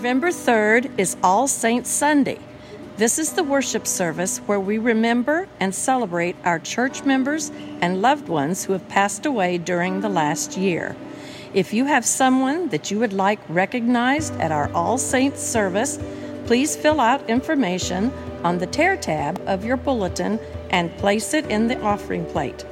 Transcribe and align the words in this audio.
November 0.00 0.30
3rd 0.30 0.98
is 0.98 1.14
All 1.22 1.46
Saints 1.46 1.90
Sunday. 1.90 2.38
This 2.96 3.18
is 3.18 3.34
the 3.34 3.44
worship 3.44 3.86
service 3.86 4.38
where 4.38 4.58
we 4.58 4.78
remember 4.78 5.46
and 5.60 5.74
celebrate 5.74 6.36
our 6.42 6.58
church 6.58 7.04
members 7.04 7.52
and 7.82 8.00
loved 8.00 8.26
ones 8.26 8.64
who 8.64 8.72
have 8.72 8.88
passed 8.88 9.26
away 9.26 9.58
during 9.58 10.00
the 10.00 10.08
last 10.08 10.56
year. 10.56 10.96
If 11.52 11.74
you 11.74 11.84
have 11.84 12.06
someone 12.06 12.68
that 12.68 12.90
you 12.90 12.98
would 12.98 13.12
like 13.12 13.40
recognized 13.50 14.32
at 14.36 14.50
our 14.50 14.72
All 14.72 14.96
Saints 14.96 15.42
service, 15.42 15.98
please 16.46 16.74
fill 16.74 16.98
out 16.98 17.28
information 17.28 18.10
on 18.42 18.56
the 18.56 18.68
Tear 18.68 18.96
tab 18.96 19.38
of 19.46 19.66
your 19.66 19.76
bulletin 19.76 20.40
and 20.70 20.96
place 20.96 21.34
it 21.34 21.44
in 21.50 21.68
the 21.68 21.78
offering 21.82 22.24
plate. 22.24 22.64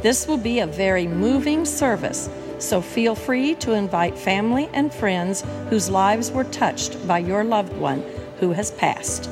This 0.00 0.26
will 0.26 0.38
be 0.38 0.60
a 0.60 0.66
very 0.66 1.06
moving 1.06 1.66
service, 1.66 2.30
so 2.62 2.80
feel 2.80 3.14
free 3.14 3.54
to 3.56 3.72
invite 3.72 4.16
family 4.16 4.70
and 4.72 4.94
friends 4.94 5.44
whose 5.68 5.90
lives 5.90 6.30
were 6.30 6.44
touched 6.44 7.06
by 7.08 7.18
your 7.18 7.42
loved 7.42 7.72
one 7.76 8.02
who 8.38 8.52
has 8.52 8.70
passed. 8.70 9.28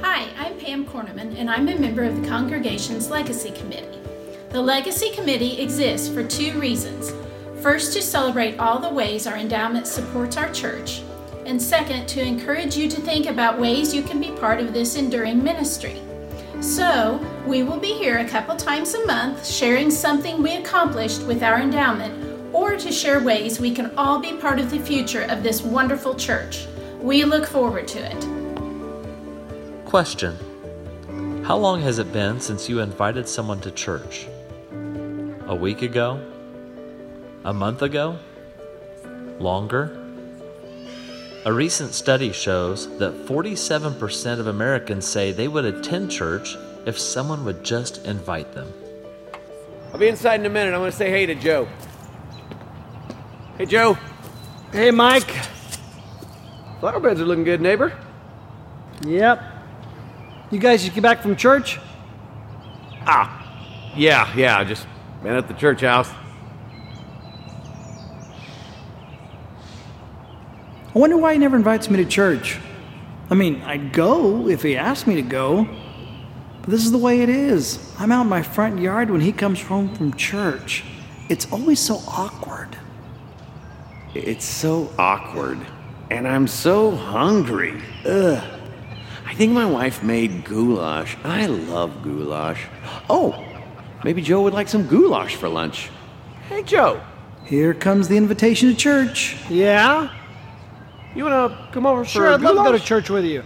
Hi, 0.00 0.28
I'm 0.38 0.58
Pam 0.58 0.86
Cornerman, 0.86 1.38
and 1.38 1.50
I'm 1.50 1.68
a 1.68 1.78
member 1.78 2.04
of 2.04 2.20
the 2.20 2.26
congregation's 2.26 3.10
Legacy 3.10 3.50
Committee. 3.50 4.00
The 4.50 4.62
Legacy 4.62 5.10
Committee 5.10 5.60
exists 5.60 6.08
for 6.08 6.26
two 6.26 6.58
reasons. 6.58 7.12
First, 7.60 7.92
to 7.92 8.02
celebrate 8.02 8.58
all 8.58 8.78
the 8.78 8.88
ways 8.88 9.26
our 9.26 9.36
endowment 9.36 9.86
supports 9.86 10.36
our 10.38 10.50
church, 10.52 11.02
and 11.44 11.60
second, 11.60 12.06
to 12.08 12.22
encourage 12.22 12.76
you 12.76 12.88
to 12.88 13.00
think 13.00 13.26
about 13.26 13.60
ways 13.60 13.94
you 13.94 14.02
can 14.02 14.20
be 14.20 14.30
part 14.32 14.60
of 14.60 14.72
this 14.72 14.96
enduring 14.96 15.42
ministry. 15.42 16.00
So, 16.60 17.20
we 17.46 17.62
will 17.62 17.78
be 17.78 17.92
here 17.92 18.18
a 18.18 18.28
couple 18.28 18.56
times 18.56 18.94
a 18.94 19.06
month 19.06 19.46
sharing 19.46 19.88
something 19.88 20.42
we 20.42 20.56
accomplished 20.56 21.22
with 21.22 21.44
our 21.44 21.60
endowment 21.60 22.52
or 22.52 22.76
to 22.76 22.90
share 22.90 23.22
ways 23.22 23.60
we 23.60 23.72
can 23.72 23.96
all 23.96 24.18
be 24.18 24.32
part 24.32 24.58
of 24.58 24.68
the 24.68 24.80
future 24.80 25.22
of 25.22 25.44
this 25.44 25.62
wonderful 25.62 26.16
church. 26.16 26.66
We 27.00 27.24
look 27.24 27.46
forward 27.46 27.86
to 27.88 28.00
it. 28.00 29.84
Question 29.84 30.34
How 31.44 31.56
long 31.56 31.80
has 31.82 32.00
it 32.00 32.12
been 32.12 32.40
since 32.40 32.68
you 32.68 32.80
invited 32.80 33.28
someone 33.28 33.60
to 33.60 33.70
church? 33.70 34.26
A 35.46 35.54
week 35.54 35.82
ago? 35.82 36.20
A 37.44 37.54
month 37.54 37.82
ago? 37.82 38.18
Longer? 39.38 39.96
A 41.44 41.52
recent 41.52 41.94
study 41.94 42.32
shows 42.32 42.88
that 42.98 43.14
47% 43.26 44.40
of 44.40 44.48
Americans 44.48 45.06
say 45.06 45.30
they 45.30 45.46
would 45.46 45.64
attend 45.64 46.10
church 46.10 46.56
if 46.86 46.98
someone 46.98 47.44
would 47.44 47.62
just 47.64 48.06
invite 48.06 48.52
them. 48.52 48.72
I'll 49.92 49.98
be 49.98 50.08
inside 50.08 50.40
in 50.40 50.46
a 50.46 50.48
minute. 50.48 50.72
I'm 50.72 50.80
going 50.80 50.90
to 50.90 50.96
say 50.96 51.10
hey 51.10 51.26
to 51.26 51.34
Joe. 51.34 51.68
Hey, 53.58 53.66
Joe. 53.66 53.98
Hey, 54.70 54.90
Mike. 54.90 55.30
Flower 56.80 57.00
beds 57.00 57.20
are 57.20 57.24
looking 57.24 57.44
good, 57.44 57.60
neighbor. 57.60 57.92
Yep. 59.04 59.42
You 60.50 60.58
guys 60.58 60.82
just 60.82 60.94
get 60.94 61.02
back 61.02 61.22
from 61.22 61.34
church? 61.34 61.80
Ah, 63.06 63.92
yeah, 63.96 64.32
yeah. 64.36 64.62
Just 64.62 64.86
been 65.22 65.34
at 65.34 65.48
the 65.48 65.54
church 65.54 65.80
house. 65.80 66.10
I 70.94 70.98
wonder 70.98 71.16
why 71.16 71.32
he 71.32 71.38
never 71.38 71.56
invites 71.56 71.90
me 71.90 71.96
to 71.96 72.04
church. 72.04 72.58
I 73.28 73.34
mean, 73.34 73.60
I'd 73.62 73.92
go 73.92 74.48
if 74.48 74.62
he 74.62 74.76
asked 74.76 75.06
me 75.06 75.16
to 75.16 75.22
go. 75.22 75.68
But 76.66 76.72
this 76.72 76.84
is 76.84 76.90
the 76.90 76.98
way 76.98 77.22
it 77.22 77.28
is. 77.28 77.94
I'm 77.96 78.10
out 78.10 78.22
in 78.22 78.28
my 78.28 78.42
front 78.42 78.80
yard 78.80 79.08
when 79.08 79.20
he 79.20 79.30
comes 79.30 79.62
home 79.62 79.94
from 79.94 80.12
church. 80.14 80.82
It's 81.28 81.50
always 81.52 81.78
so 81.78 82.00
awkward. 82.08 82.76
It's 84.14 84.44
so 84.44 84.92
awkward. 84.98 85.60
And 86.10 86.26
I'm 86.26 86.48
so 86.48 86.90
hungry. 86.90 87.80
Ugh. 88.04 88.42
I 89.24 89.34
think 89.34 89.52
my 89.52 89.64
wife 89.64 90.02
made 90.02 90.44
goulash. 90.44 91.16
I 91.22 91.46
love 91.46 92.02
goulash. 92.02 92.66
Oh, 93.08 93.44
maybe 94.02 94.20
Joe 94.20 94.42
would 94.42 94.52
like 94.52 94.66
some 94.66 94.88
goulash 94.88 95.36
for 95.36 95.48
lunch. 95.48 95.88
Hey, 96.48 96.64
Joe. 96.64 97.00
Here 97.44 97.74
comes 97.74 98.08
the 98.08 98.16
invitation 98.16 98.70
to 98.70 98.74
church. 98.74 99.36
Yeah? 99.48 100.12
You 101.14 101.24
want 101.24 101.52
to 101.52 101.72
come 101.72 101.86
over 101.86 102.04
Sure, 102.04 102.26
for 102.26 102.34
I'd 102.34 102.40
love 102.40 102.56
to 102.56 102.72
go 102.72 102.76
to 102.76 102.84
church 102.84 103.08
with 103.08 103.24
you. 103.24 103.44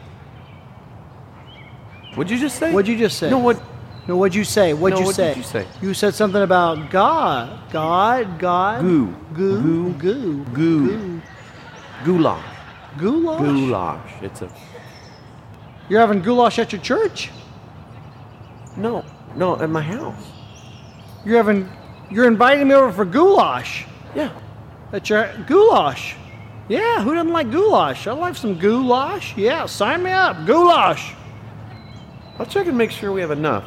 What'd 2.14 2.30
you 2.30 2.38
just 2.38 2.58
say? 2.58 2.72
What'd 2.72 2.88
you 2.88 2.98
just 2.98 3.18
say? 3.18 3.30
No, 3.30 3.38
what? 3.38 3.60
No, 4.08 4.16
what'd 4.16 4.34
you 4.34 4.44
say? 4.44 4.72
What'd 4.72 4.96
No, 4.96 5.00
you 5.00 5.06
what 5.06 5.14
say? 5.14 5.28
did 5.28 5.36
you 5.36 5.42
say? 5.42 5.66
You 5.80 5.94
said 5.94 6.14
something 6.14 6.42
about 6.42 6.90
God. 6.90 7.70
God, 7.70 8.38
God. 8.38 8.80
Goo. 8.80 9.14
Goo. 9.34 9.60
Goo. 9.62 9.92
Goo. 9.94 10.44
Goo. 10.44 10.86
Goo. 10.86 11.22
Goulash. 12.04 12.56
Goulash? 12.98 13.40
Goulash. 13.40 14.12
It's 14.22 14.42
a. 14.42 14.50
You're 15.88 16.00
having 16.00 16.22
goulash 16.22 16.58
at 16.58 16.72
your 16.72 16.80
church? 16.80 17.30
No, 18.76 19.04
no, 19.36 19.60
at 19.60 19.68
my 19.70 19.82
house. 19.82 20.22
You're 21.24 21.36
having. 21.36 21.68
You're 22.10 22.26
inviting 22.26 22.68
me 22.68 22.74
over 22.74 22.92
for 22.92 23.04
goulash. 23.04 23.84
Yeah. 24.14 24.32
At 24.92 25.08
your 25.08 25.32
goulash. 25.46 26.16
Yeah, 26.68 27.02
who 27.02 27.14
doesn't 27.14 27.32
like 27.32 27.50
goulash? 27.50 28.06
I 28.06 28.12
like 28.12 28.34
some 28.36 28.58
goulash. 28.58 29.36
Yeah, 29.36 29.66
sign 29.66 30.02
me 30.02 30.10
up. 30.10 30.46
Goulash. 30.46 31.14
I'll 32.38 32.46
check 32.46 32.66
and 32.66 32.78
make 32.78 32.90
sure 32.90 33.12
we 33.12 33.20
have 33.20 33.30
enough. 33.30 33.64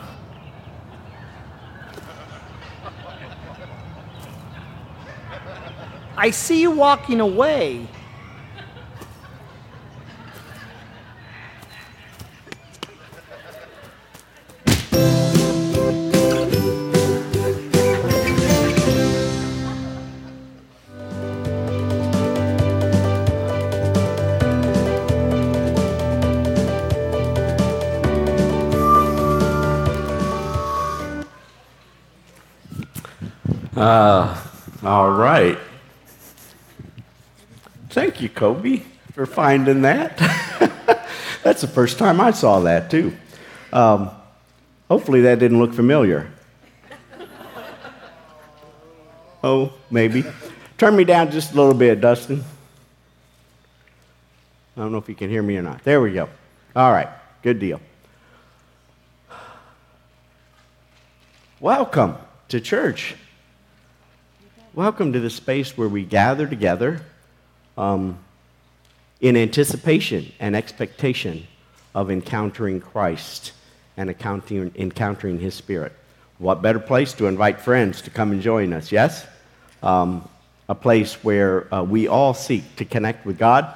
I 6.17 6.29
see 6.31 6.61
you 6.61 6.71
walking 6.71 7.19
away. 7.19 7.87
Uh, 33.83 34.41
all 34.83 35.11
right. 35.11 35.57
Thank 37.89 38.21
you, 38.21 38.29
Kobe, 38.29 38.81
for 39.11 39.25
finding 39.25 39.81
that. 39.81 40.17
That's 41.43 41.59
the 41.59 41.67
first 41.67 41.99
time 41.99 42.21
I 42.21 42.31
saw 42.31 42.61
that, 42.61 42.89
too. 42.89 43.13
Um, 43.73 44.09
hopefully, 44.87 45.19
that 45.23 45.39
didn't 45.39 45.59
look 45.59 45.73
familiar. 45.73 46.31
Oh, 49.43 49.73
maybe. 49.91 50.23
Turn 50.77 50.95
me 50.95 51.03
down 51.03 51.29
just 51.29 51.51
a 51.51 51.55
little 51.57 51.73
bit, 51.73 51.99
Dustin. 51.99 52.41
I 54.77 54.79
don't 54.79 54.93
know 54.93 54.97
if 54.97 55.09
you 55.09 55.15
can 55.15 55.29
hear 55.29 55.43
me 55.43 55.57
or 55.57 55.61
not. 55.61 55.83
There 55.83 55.99
we 55.99 56.13
go. 56.13 56.29
All 56.73 56.93
right, 56.93 57.09
good 57.41 57.59
deal. 57.59 57.81
Welcome 61.59 62.15
to 62.47 62.61
church. 62.61 63.15
Welcome 64.75 65.13
to 65.13 65.19
the 65.19 65.29
space 65.29 65.77
where 65.77 65.87
we 65.87 66.03
gather 66.03 66.47
together 66.47 67.01
um, 67.77 68.17
in 69.21 69.37
anticipation 69.37 70.31
and 70.39 70.55
expectation 70.55 71.45
of 71.93 72.09
encountering 72.09 72.79
Christ 72.81 73.51
and 73.97 74.09
encountering, 74.09 75.39
His 75.39 75.53
Spirit. 75.53 75.93
What 76.39 76.63
better 76.63 76.79
place 76.79 77.13
to 77.13 77.27
invite 77.27 77.61
friends 77.61 78.01
to 78.01 78.09
come 78.09 78.31
and 78.31 78.41
join 78.41 78.73
us, 78.73 78.91
yes? 78.91 79.27
Um, 79.83 80.27
a 80.67 80.73
place 80.73 81.23
where 81.23 81.71
uh, 81.71 81.83
we 81.83 82.07
all 82.07 82.33
seek 82.33 82.75
to 82.77 82.85
connect 82.85 83.27
with 83.27 83.37
God, 83.37 83.71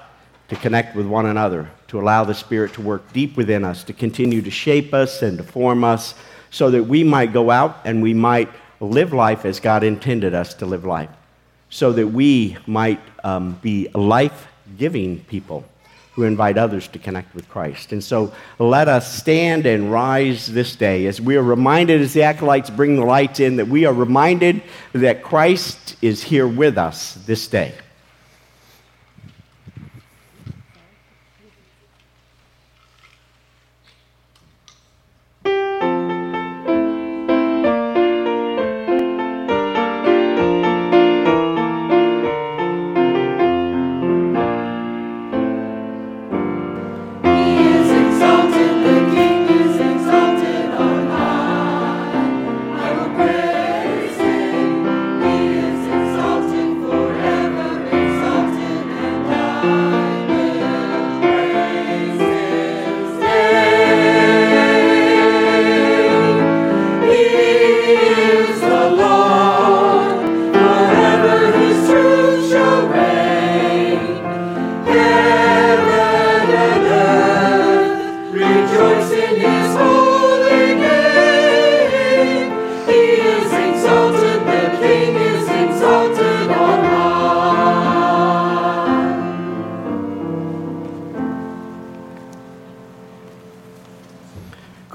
to 0.47 0.55
connect 0.55 0.95
with 0.95 1.05
one 1.05 1.27
another, 1.27 1.69
to 1.89 1.99
allow 1.99 2.23
the 2.23 2.33
Spirit 2.33 2.73
to 2.73 2.81
work 2.81 3.13
deep 3.13 3.37
within 3.37 3.63
us, 3.63 3.83
to 3.83 3.93
continue 3.93 4.41
to 4.41 4.49
shape 4.49 4.95
us 4.95 5.21
and 5.21 5.37
to 5.37 5.43
form 5.43 5.83
us 5.83 6.15
so 6.49 6.71
that 6.71 6.85
we 6.85 7.03
might 7.03 7.33
go 7.33 7.51
out 7.51 7.77
and 7.85 8.01
we 8.01 8.15
might 8.15 8.49
live 8.79 9.13
life 9.13 9.45
as 9.45 9.59
God 9.59 9.83
intended 9.83 10.33
us 10.33 10.53
to 10.55 10.65
live 10.65 10.85
life, 10.85 11.09
so 11.69 11.91
that 11.93 12.07
we 12.07 12.57
might 12.65 13.01
um, 13.23 13.57
be 13.61 13.87
life 13.93 14.47
giving 14.77 15.19
people 15.25 15.65
who 16.13 16.23
invite 16.23 16.57
others 16.57 16.87
to 16.87 16.97
connect 16.97 17.35
with 17.35 17.47
Christ. 17.47 17.91
And 17.91 18.03
so 18.03 18.33
let 18.57 18.87
us 18.87 19.19
stand 19.19 19.67
and 19.67 19.91
rise 19.91 20.47
this 20.47 20.75
day 20.75 21.05
as 21.05 21.21
we 21.21 21.35
are 21.35 21.43
reminded, 21.43 22.01
as 22.01 22.13
the 22.13 22.23
acolytes 22.23 22.71
bring 22.71 22.95
the 22.95 23.05
lights 23.05 23.39
in, 23.39 23.57
that 23.57 23.67
we 23.67 23.85
are 23.85 23.93
reminded 23.93 24.63
that 24.93 25.21
Christ 25.21 25.95
is 26.01 26.23
here 26.23 26.47
with 26.47 26.77
us 26.77 27.13
this 27.27 27.47
day. 27.47 27.75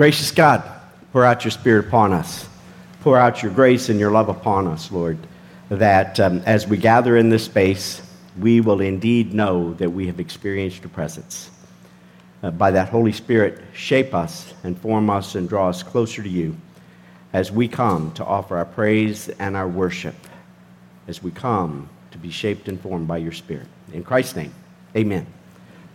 Gracious 0.02 0.32
God, 0.32 0.64
pour 1.12 1.25
out 1.25 1.44
your 1.44 1.52
Spirit 1.52 1.87
upon 1.87 2.12
us. 2.12 2.49
Pour 3.02 3.16
out 3.16 3.40
your 3.40 3.52
grace 3.52 3.88
and 3.88 4.00
your 4.00 4.10
love 4.10 4.28
upon 4.28 4.66
us, 4.66 4.90
Lord, 4.90 5.16
that 5.69 6.19
um, 6.19 6.43
as 6.44 6.66
we 6.66 6.76
gather 6.76 7.16
in 7.16 7.28
this 7.28 7.44
space, 7.44 8.02
we 8.37 8.60
will 8.60 8.81
indeed 8.81 9.32
know 9.32 9.75
that 9.75 9.90
we 9.90 10.08
have 10.08 10.19
experienced 10.19 10.81
your 10.81 10.88
presence. 10.88 11.52
Uh, 12.43 12.50
by 12.50 12.72
that 12.72 12.88
Holy 12.88 13.12
Spirit, 13.12 13.60
shape 13.75 14.12
us 14.12 14.54
and 14.64 14.76
form 14.76 15.08
us 15.08 15.37
and 15.37 15.49
draw 15.49 15.69
us 15.69 15.84
closer 15.84 16.20
to 16.20 16.28
you 16.28 16.56
as 17.32 17.52
we 17.52 17.69
come 17.69 18.10
to 18.14 18.25
offer 18.25 18.56
our 18.56 18.64
praise 18.64 19.28
and 19.28 19.56
our 19.56 19.69
worship, 19.69 20.16
as 21.06 21.22
we 21.22 21.31
come 21.31 21.88
to 22.10 22.19
be 22.19 22.32
shaped 22.32 22.66
and 22.66 22.81
formed 22.81 23.06
by 23.06 23.19
your 23.19 23.31
Spirit. 23.31 23.69
In 23.93 24.02
Christ's 24.02 24.34
name, 24.34 24.52
amen. 24.96 25.28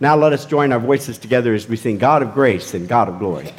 Now 0.00 0.16
let 0.16 0.32
us 0.32 0.46
join 0.46 0.72
our 0.72 0.80
voices 0.80 1.18
together 1.18 1.52
as 1.52 1.68
we 1.68 1.76
sing 1.76 1.98
God 1.98 2.22
of 2.22 2.32
grace 2.32 2.72
and 2.72 2.88
God 2.88 3.10
of 3.10 3.18
glory. 3.18 3.52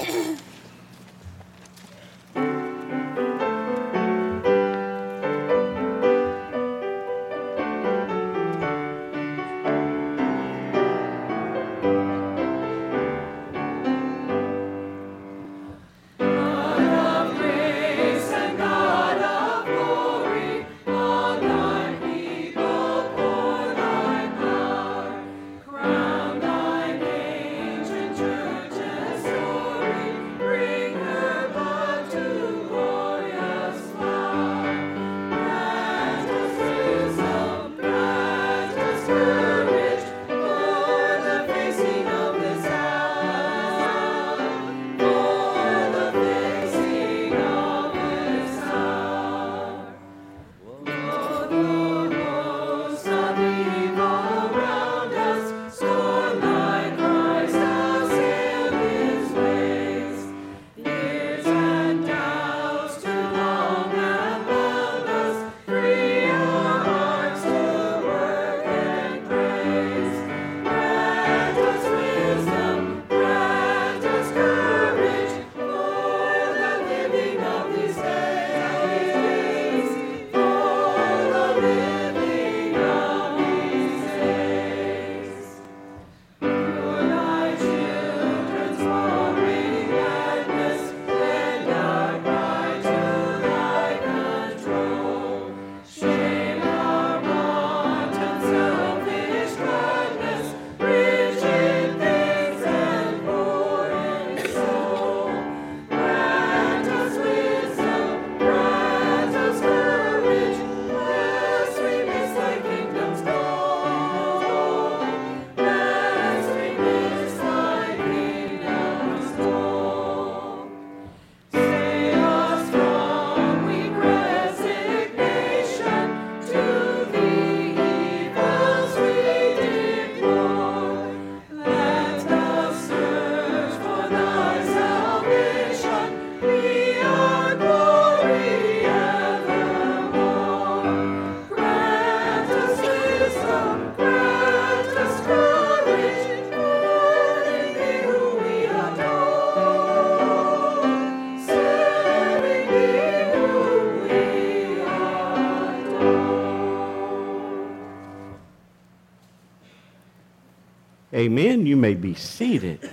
Amen. 161.20 161.66
You 161.66 161.76
may 161.76 161.96
be 161.96 162.14
seated. 162.14 162.90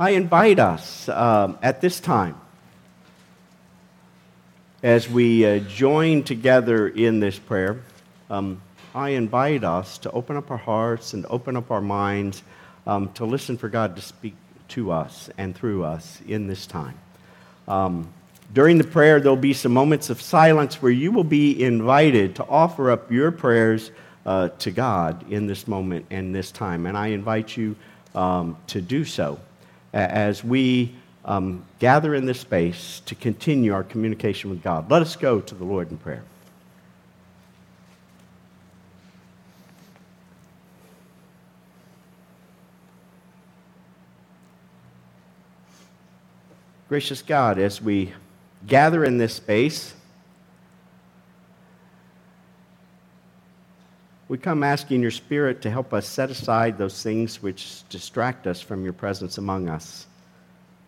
I 0.00 0.10
invite 0.10 0.58
us 0.58 1.08
um, 1.08 1.56
at 1.62 1.80
this 1.80 2.00
time, 2.00 2.34
as 4.82 5.08
we 5.08 5.46
uh, 5.46 5.60
join 5.60 6.24
together 6.24 6.88
in 6.88 7.20
this 7.20 7.38
prayer, 7.38 7.82
um, 8.30 8.60
I 8.96 9.10
invite 9.10 9.62
us 9.62 9.98
to 9.98 10.10
open 10.10 10.36
up 10.36 10.50
our 10.50 10.56
hearts 10.56 11.14
and 11.14 11.24
open 11.30 11.56
up 11.56 11.70
our 11.70 11.80
minds 11.80 12.42
um, 12.84 13.12
to 13.12 13.26
listen 13.26 13.56
for 13.56 13.68
God 13.68 13.94
to 13.94 14.02
speak 14.02 14.34
to 14.70 14.90
us 14.90 15.30
and 15.38 15.54
through 15.54 15.84
us 15.84 16.20
in 16.26 16.48
this 16.48 16.66
time. 16.66 16.98
During 18.52 18.78
the 18.78 18.84
prayer, 18.84 19.18
there'll 19.20 19.36
be 19.36 19.52
some 19.52 19.72
moments 19.72 20.10
of 20.10 20.20
silence 20.20 20.80
where 20.80 20.92
you 20.92 21.10
will 21.10 21.24
be 21.24 21.62
invited 21.62 22.36
to 22.36 22.46
offer 22.46 22.90
up 22.90 23.10
your 23.10 23.32
prayers 23.32 23.90
uh, 24.26 24.48
to 24.60 24.70
God 24.70 25.30
in 25.30 25.46
this 25.46 25.66
moment 25.66 26.06
and 26.10 26.34
this 26.34 26.50
time. 26.50 26.86
And 26.86 26.96
I 26.96 27.08
invite 27.08 27.56
you 27.56 27.74
um, 28.14 28.56
to 28.68 28.80
do 28.80 29.04
so 29.04 29.40
as 29.92 30.44
we 30.44 30.94
um, 31.24 31.64
gather 31.78 32.14
in 32.14 32.26
this 32.26 32.40
space 32.40 33.00
to 33.06 33.14
continue 33.14 33.72
our 33.72 33.82
communication 33.84 34.50
with 34.50 34.62
God. 34.62 34.90
Let 34.90 35.02
us 35.02 35.16
go 35.16 35.40
to 35.40 35.54
the 35.54 35.64
Lord 35.64 35.90
in 35.90 35.96
prayer. 35.96 36.22
Gracious 46.88 47.22
God, 47.22 47.58
as 47.58 47.80
we 47.80 48.12
gather 48.66 49.04
in 49.04 49.18
this 49.18 49.34
space, 49.34 49.94
we 54.28 54.38
come 54.38 54.62
asking 54.62 55.02
your 55.02 55.10
Spirit 55.10 55.62
to 55.62 55.70
help 55.70 55.92
us 55.92 56.06
set 56.06 56.30
aside 56.30 56.78
those 56.78 57.02
things 57.02 57.42
which 57.42 57.86
distract 57.88 58.46
us 58.46 58.60
from 58.60 58.82
your 58.82 58.92
presence 58.92 59.38
among 59.38 59.68
us, 59.68 60.06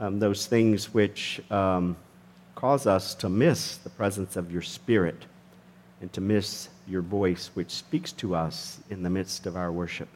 um, 0.00 0.18
those 0.18 0.46
things 0.46 0.94
which 0.94 1.40
um, 1.50 1.96
cause 2.54 2.86
us 2.86 3.14
to 3.14 3.28
miss 3.28 3.76
the 3.76 3.90
presence 3.90 4.36
of 4.36 4.50
your 4.50 4.62
Spirit 4.62 5.26
and 6.00 6.12
to 6.12 6.20
miss 6.20 6.68
your 6.86 7.02
voice, 7.02 7.50
which 7.54 7.70
speaks 7.70 8.12
to 8.12 8.34
us 8.34 8.78
in 8.90 9.02
the 9.02 9.10
midst 9.10 9.46
of 9.46 9.56
our 9.56 9.70
worship. 9.70 10.08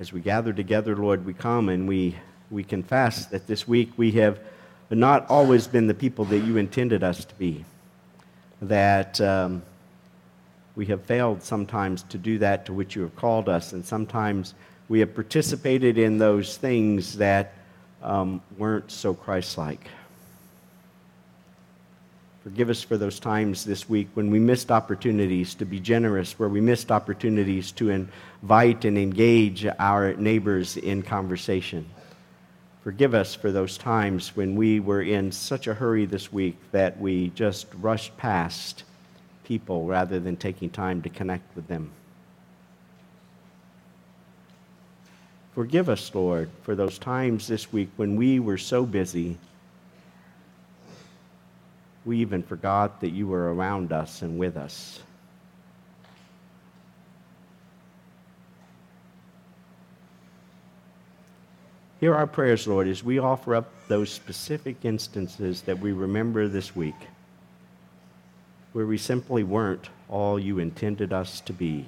As 0.00 0.14
we 0.14 0.20
gather 0.20 0.54
together, 0.54 0.96
Lord, 0.96 1.26
we 1.26 1.34
come 1.34 1.68
and 1.68 1.86
we, 1.86 2.16
we 2.50 2.64
confess 2.64 3.26
that 3.26 3.46
this 3.46 3.68
week 3.68 3.90
we 3.98 4.12
have 4.12 4.40
not 4.88 5.28
always 5.28 5.66
been 5.66 5.86
the 5.86 5.94
people 5.94 6.24
that 6.24 6.38
you 6.38 6.56
intended 6.56 7.04
us 7.04 7.26
to 7.26 7.34
be. 7.34 7.66
That 8.62 9.20
um, 9.20 9.62
we 10.74 10.86
have 10.86 11.02
failed 11.02 11.42
sometimes 11.42 12.02
to 12.04 12.16
do 12.16 12.38
that 12.38 12.64
to 12.64 12.72
which 12.72 12.96
you 12.96 13.02
have 13.02 13.14
called 13.14 13.50
us, 13.50 13.74
and 13.74 13.84
sometimes 13.84 14.54
we 14.88 15.00
have 15.00 15.14
participated 15.14 15.98
in 15.98 16.16
those 16.16 16.56
things 16.56 17.18
that 17.18 17.52
um, 18.02 18.40
weren't 18.56 18.90
so 18.90 19.12
Christ 19.12 19.58
like. 19.58 19.86
Forgive 22.42 22.70
us 22.70 22.82
for 22.82 22.96
those 22.96 23.20
times 23.20 23.64
this 23.64 23.86
week 23.86 24.08
when 24.14 24.30
we 24.30 24.38
missed 24.38 24.70
opportunities 24.70 25.54
to 25.56 25.66
be 25.66 25.78
generous, 25.78 26.38
where 26.38 26.48
we 26.48 26.62
missed 26.62 26.90
opportunities 26.90 27.70
to 27.72 27.90
invite 27.90 28.86
and 28.86 28.96
engage 28.96 29.66
our 29.78 30.14
neighbors 30.14 30.78
in 30.78 31.02
conversation. 31.02 31.84
Forgive 32.82 33.12
us 33.12 33.34
for 33.34 33.52
those 33.52 33.76
times 33.76 34.34
when 34.34 34.56
we 34.56 34.80
were 34.80 35.02
in 35.02 35.30
such 35.30 35.66
a 35.66 35.74
hurry 35.74 36.06
this 36.06 36.32
week 36.32 36.56
that 36.72 36.98
we 36.98 37.28
just 37.30 37.66
rushed 37.74 38.16
past 38.16 38.84
people 39.44 39.84
rather 39.84 40.18
than 40.18 40.34
taking 40.34 40.70
time 40.70 41.02
to 41.02 41.10
connect 41.10 41.54
with 41.54 41.68
them. 41.68 41.90
Forgive 45.54 45.90
us, 45.90 46.14
Lord, 46.14 46.48
for 46.62 46.74
those 46.74 46.98
times 46.98 47.48
this 47.48 47.70
week 47.70 47.90
when 47.96 48.16
we 48.16 48.40
were 48.40 48.56
so 48.56 48.86
busy 48.86 49.36
we 52.04 52.18
even 52.18 52.42
forgot 52.42 53.00
that 53.00 53.10
you 53.10 53.26
were 53.26 53.54
around 53.54 53.92
us 53.92 54.22
and 54.22 54.38
with 54.38 54.56
us. 54.56 55.00
Hear 62.00 62.14
our 62.14 62.26
prayers, 62.26 62.66
Lord, 62.66 62.88
as 62.88 63.04
we 63.04 63.18
offer 63.18 63.54
up 63.54 63.70
those 63.86 64.10
specific 64.10 64.84
instances 64.84 65.62
that 65.62 65.78
we 65.78 65.92
remember 65.92 66.48
this 66.48 66.74
week 66.74 66.94
where 68.72 68.86
we 68.86 68.96
simply 68.96 69.42
weren't 69.42 69.90
all 70.08 70.38
you 70.38 70.58
intended 70.58 71.12
us 71.12 71.40
to 71.42 71.52
be. 71.52 71.86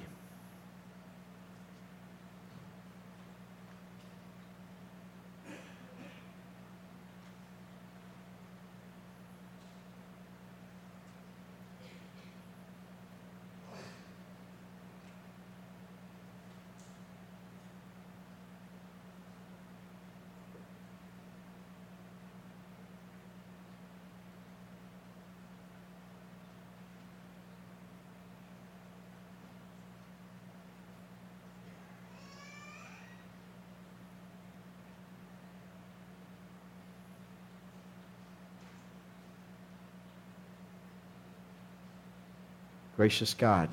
Gracious 43.03 43.33
God, 43.33 43.67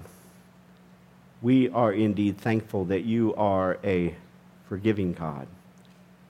we 1.41 1.69
are 1.69 1.93
indeed 1.93 2.37
thankful 2.37 2.87
that 2.87 3.05
you 3.05 3.33
are 3.37 3.79
a 3.85 4.13
forgiving 4.69 5.13
God, 5.13 5.47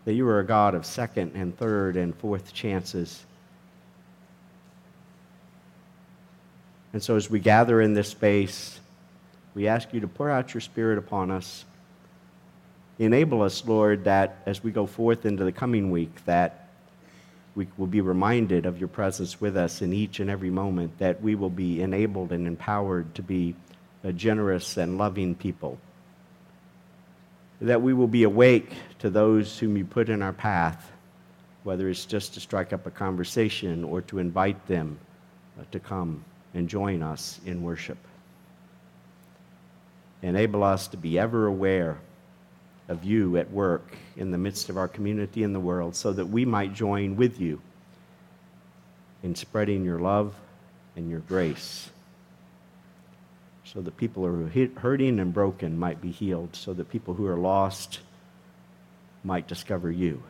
that 0.04 0.12
you 0.12 0.28
are 0.28 0.40
a 0.40 0.44
God 0.44 0.74
of 0.74 0.84
second 0.84 1.32
and 1.34 1.56
third 1.56 1.96
and 1.96 2.14
fourth 2.14 2.52
chances. 2.52 3.24
And 6.92 7.02
so, 7.02 7.16
as 7.16 7.30
we 7.30 7.40
gather 7.40 7.80
in 7.80 7.94
this 7.94 8.08
space, 8.10 8.80
we 9.54 9.66
ask 9.66 9.94
you 9.94 10.00
to 10.00 10.06
pour 10.06 10.28
out 10.28 10.52
your 10.52 10.60
Spirit 10.60 10.98
upon 10.98 11.30
us. 11.30 11.64
Enable 12.98 13.40
us, 13.40 13.64
Lord, 13.64 14.04
that 14.04 14.42
as 14.44 14.62
we 14.62 14.72
go 14.72 14.84
forth 14.84 15.24
into 15.24 15.44
the 15.44 15.52
coming 15.52 15.90
week, 15.90 16.22
that 16.26 16.68
we 17.54 17.66
will 17.76 17.86
be 17.86 18.00
reminded 18.00 18.66
of 18.66 18.78
your 18.78 18.88
presence 18.88 19.40
with 19.40 19.56
us 19.56 19.82
in 19.82 19.92
each 19.92 20.20
and 20.20 20.30
every 20.30 20.50
moment, 20.50 20.98
that 20.98 21.20
we 21.20 21.34
will 21.34 21.50
be 21.50 21.82
enabled 21.82 22.32
and 22.32 22.46
empowered 22.46 23.14
to 23.14 23.22
be 23.22 23.54
a 24.04 24.12
generous 24.12 24.76
and 24.76 24.98
loving 24.98 25.34
people. 25.34 25.78
That 27.60 27.82
we 27.82 27.92
will 27.92 28.08
be 28.08 28.22
awake 28.22 28.72
to 29.00 29.10
those 29.10 29.58
whom 29.58 29.76
you 29.76 29.84
put 29.84 30.08
in 30.08 30.22
our 30.22 30.32
path, 30.32 30.90
whether 31.64 31.88
it's 31.88 32.06
just 32.06 32.34
to 32.34 32.40
strike 32.40 32.72
up 32.72 32.86
a 32.86 32.90
conversation 32.90 33.84
or 33.84 34.00
to 34.02 34.18
invite 34.18 34.66
them 34.66 34.98
uh, 35.58 35.64
to 35.72 35.80
come 35.80 36.24
and 36.54 36.68
join 36.68 37.02
us 37.02 37.40
in 37.44 37.62
worship. 37.62 37.98
Enable 40.22 40.62
us 40.62 40.88
to 40.88 40.96
be 40.96 41.18
ever 41.18 41.46
aware 41.46 41.98
of 42.90 43.04
you 43.04 43.38
at 43.38 43.50
work 43.50 43.96
in 44.16 44.30
the 44.30 44.36
midst 44.36 44.68
of 44.68 44.76
our 44.76 44.88
community 44.88 45.42
and 45.42 45.54
the 45.54 45.60
world 45.60 45.96
so 45.96 46.12
that 46.12 46.26
we 46.26 46.44
might 46.44 46.74
join 46.74 47.16
with 47.16 47.40
you 47.40 47.62
in 49.22 49.34
spreading 49.34 49.84
your 49.84 49.98
love 49.98 50.34
and 50.96 51.08
your 51.08 51.20
grace 51.20 51.88
so 53.72 53.80
that 53.80 53.96
people 53.96 54.26
who 54.26 54.46
are 54.46 54.80
hurting 54.80 55.20
and 55.20 55.32
broken 55.32 55.78
might 55.78 56.00
be 56.00 56.10
healed, 56.10 56.56
so 56.56 56.74
that 56.74 56.90
people 56.90 57.14
who 57.14 57.26
are 57.26 57.36
lost 57.36 58.00
might 59.22 59.46
discover 59.46 59.92
you, 59.92 60.20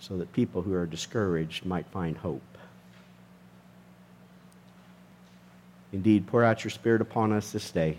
so 0.00 0.16
that 0.16 0.32
people 0.32 0.62
who 0.62 0.72
are 0.72 0.86
discouraged 0.86 1.66
might 1.66 1.86
find 1.88 2.16
hope. 2.16 2.40
Indeed, 5.92 6.26
pour 6.26 6.42
out 6.42 6.64
your 6.64 6.70
Spirit 6.70 7.02
upon 7.02 7.32
us 7.32 7.52
this 7.52 7.70
day. 7.70 7.98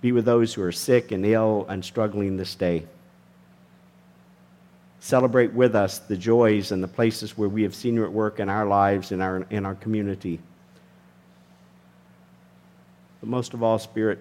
Be 0.00 0.12
with 0.12 0.24
those 0.24 0.54
who 0.54 0.62
are 0.62 0.72
sick 0.72 1.10
and 1.12 1.24
ill 1.24 1.66
and 1.68 1.84
struggling 1.84 2.36
this 2.36 2.54
day. 2.54 2.86
Celebrate 5.00 5.52
with 5.52 5.74
us 5.74 5.98
the 6.00 6.16
joys 6.16 6.72
and 6.72 6.82
the 6.82 6.88
places 6.88 7.38
where 7.38 7.48
we 7.48 7.62
have 7.62 7.74
seen 7.74 7.94
you 7.94 8.04
at 8.04 8.12
work 8.12 8.40
in 8.40 8.48
our 8.48 8.66
lives, 8.66 9.12
in 9.12 9.20
our, 9.20 9.46
in 9.50 9.64
our 9.64 9.74
community. 9.76 10.40
But 13.20 13.28
most 13.28 13.54
of 13.54 13.62
all, 13.62 13.78
Spirit, 13.78 14.18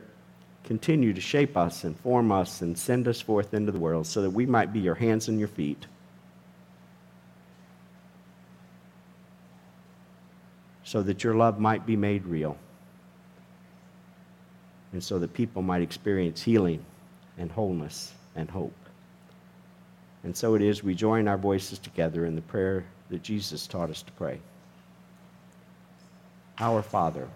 continue 0.63 1.13
to 1.13 1.22
shape 1.22 1.58
us 1.58 1.84
and 1.84 2.00
form 2.00 2.32
us 2.32 2.62
and 2.62 2.77
send 2.77 3.08
us 3.08 3.20
forth 3.20 3.53
into 3.53 3.72
the 3.72 3.79
world 3.79 4.08
so 4.08 4.22
that 4.22 4.29
we 4.29 4.46
might 4.46 4.74
be 4.74 4.79
your 4.79 4.96
hands 4.96 5.27
and 5.27 5.39
your 5.39 5.48
feet. 5.48 5.86
So 10.84 11.01
that 11.03 11.24
your 11.24 11.36
love 11.36 11.60
might 11.60 11.86
be 11.86 11.96
made 11.96 12.25
real 12.25 12.58
and 14.95 15.03
so 15.03 15.19
that 15.19 15.33
people 15.33 15.61
might 15.61 15.81
experience 15.81 16.41
healing 16.41 16.79
and 17.37 17.51
wholeness 17.51 18.13
and 18.33 18.49
hope. 18.49 18.73
And 20.23 20.33
so 20.33 20.55
it 20.55 20.61
is, 20.61 20.85
we 20.85 20.95
join 20.95 21.27
our 21.27 21.37
voices 21.37 21.79
together 21.79 22.25
in 22.25 22.33
the 22.33 22.41
prayer 22.41 22.85
that 23.09 23.21
Jesus 23.21 23.67
taught 23.67 23.89
us 23.89 24.03
to 24.03 24.11
pray. 24.13 24.39
Our 26.59 26.81
Father, 26.81 27.27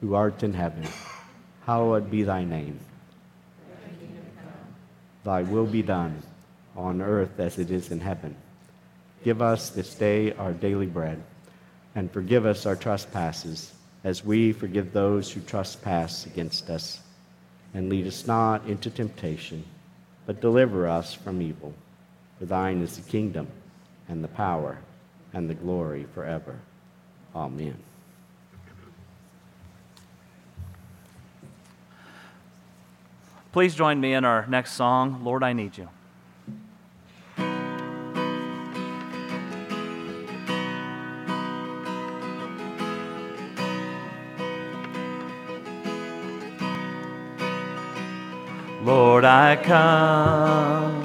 who 0.00 0.14
art 0.14 0.44
in 0.44 0.54
heaven, 0.54 0.86
hallowed 1.66 2.08
be 2.08 2.22
thy 2.22 2.44
name. 2.44 2.78
Thy 5.24 5.42
will 5.42 5.66
be 5.66 5.82
done 5.82 6.22
on 6.76 7.02
earth 7.02 7.40
as 7.40 7.58
it 7.58 7.72
is 7.72 7.90
in 7.90 7.98
heaven. 7.98 8.36
Give 9.24 9.42
us 9.42 9.70
this 9.70 9.92
day 9.96 10.34
our 10.34 10.52
daily 10.52 10.86
bread, 10.86 11.20
and 11.96 12.12
forgive 12.12 12.46
us 12.46 12.64
our 12.64 12.76
trespasses 12.76 13.72
as 14.04 14.24
we 14.24 14.52
forgive 14.52 14.92
those 14.92 15.30
who 15.30 15.40
trespass 15.40 16.26
against 16.26 16.70
us. 16.70 17.00
And 17.74 17.88
lead 17.88 18.06
us 18.06 18.26
not 18.26 18.66
into 18.66 18.90
temptation, 18.90 19.64
but 20.26 20.40
deliver 20.40 20.86
us 20.86 21.14
from 21.14 21.40
evil. 21.40 21.72
For 22.38 22.44
thine 22.44 22.82
is 22.82 22.96
the 22.96 23.10
kingdom, 23.10 23.48
and 24.08 24.22
the 24.22 24.28
power, 24.28 24.78
and 25.32 25.48
the 25.48 25.54
glory 25.54 26.06
forever. 26.14 26.58
Amen. 27.34 27.76
Please 33.52 33.74
join 33.74 34.00
me 34.00 34.14
in 34.14 34.24
our 34.24 34.46
next 34.46 34.72
song, 34.72 35.22
Lord, 35.24 35.42
I 35.42 35.52
Need 35.52 35.76
You. 35.78 35.88
Lord, 48.84 49.24
I 49.24 49.54
come, 49.62 50.96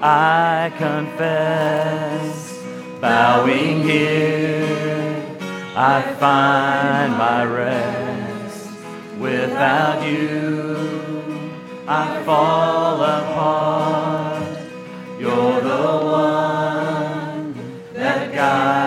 I 0.00 0.72
confess, 0.78 2.62
bowing 3.00 3.82
here, 3.82 5.20
I 5.74 6.02
find 6.20 7.12
my 7.18 7.44
rest. 7.44 8.70
Without 9.18 10.06
you, 10.06 10.76
I 11.88 12.22
fall 12.22 13.02
apart. 13.02 14.58
You're 15.18 15.60
the 15.60 16.04
one 16.04 17.54
that 17.94 18.32
guides 18.32 18.85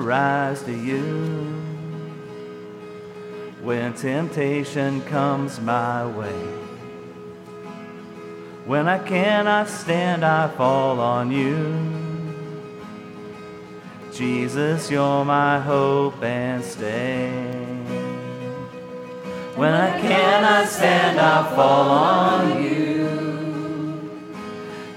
rise 0.00 0.62
to 0.62 0.72
you. 0.72 1.02
When 3.62 3.94
temptation 3.94 5.02
comes 5.02 5.60
my 5.60 6.06
way, 6.06 6.42
when 8.64 8.88
I 8.88 8.98
cannot 8.98 9.68
stand, 9.68 10.24
I 10.24 10.48
fall 10.48 11.00
on 11.00 11.30
you. 11.30 12.06
Jesus, 14.12 14.90
you're 14.90 15.24
my 15.24 15.60
hope 15.60 16.22
and 16.22 16.64
stay. 16.64 17.30
When 19.56 19.72
I 19.72 20.00
cannot 20.00 20.68
stand, 20.68 21.18
I 21.18 21.54
fall 21.54 21.90
on 21.90 22.62
you. 22.62 22.86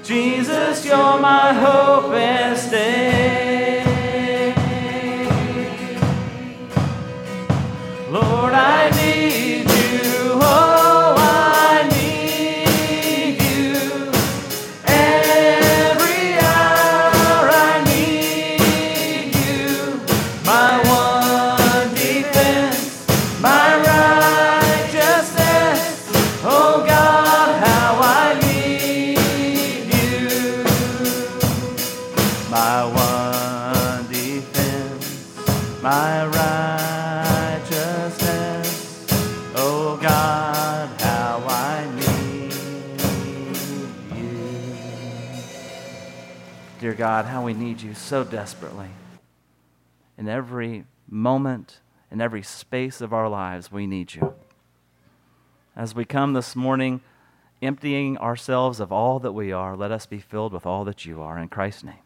Jesus, 0.04 0.86
you're 0.86 1.20
my 1.20 1.54
hope 1.54 2.14
and 2.14 2.58
stay. 2.58 3.49
I 8.60 8.99
God, 47.20 47.26
how 47.26 47.44
we 47.44 47.54
need 47.54 47.82
you 47.82 47.94
so 47.96 48.24
desperately. 48.24 48.88
In 50.18 50.30
every 50.30 50.86
moment, 51.06 51.82
in 52.10 52.22
every 52.22 52.42
space 52.42 53.02
of 53.02 53.12
our 53.12 53.28
lives, 53.28 53.70
we 53.70 53.88
need 53.88 54.14
you. 54.14 54.36
As 55.76 55.94
we 55.94 56.06
come 56.06 56.32
this 56.32 56.56
morning, 56.56 57.02
emptying 57.62 58.18
ourselves 58.20 58.80
of 58.80 58.94
all 58.94 59.20
that 59.20 59.34
we 59.34 59.52
are, 59.52 59.76
let 59.76 59.92
us 59.92 60.06
be 60.06 60.20
filled 60.20 60.54
with 60.54 60.66
all 60.66 60.86
that 60.86 61.06
you 61.06 61.22
are. 61.22 61.38
In 61.38 61.50
Christ's 61.50 61.84
name, 61.84 62.06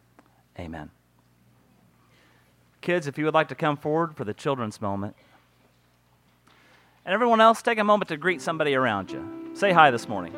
amen. 0.58 0.90
Kids, 2.80 3.06
if 3.06 3.16
you 3.16 3.24
would 3.24 3.34
like 3.34 3.46
to 3.50 3.54
come 3.54 3.76
forward 3.76 4.16
for 4.16 4.24
the 4.24 4.34
children's 4.34 4.80
moment. 4.80 5.14
And 7.04 7.14
everyone 7.14 7.40
else, 7.40 7.62
take 7.62 7.78
a 7.78 7.84
moment 7.84 8.08
to 8.08 8.16
greet 8.16 8.42
somebody 8.42 8.74
around 8.74 9.12
you. 9.12 9.52
Say 9.54 9.70
hi 9.70 9.92
this 9.92 10.08
morning. 10.08 10.34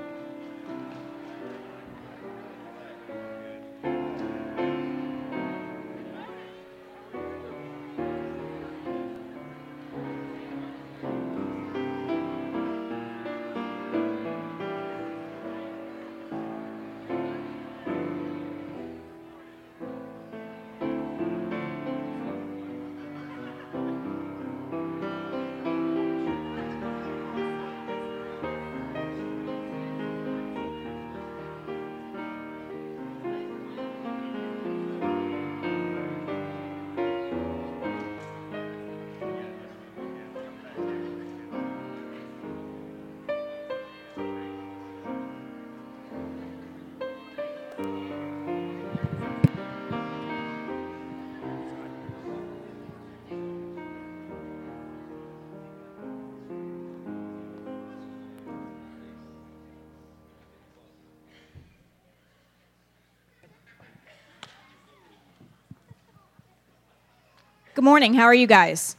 Good 67.77 67.85
morning. 67.85 68.15
How 68.15 68.25
are 68.25 68.35
you 68.35 68.47
guys? 68.47 68.97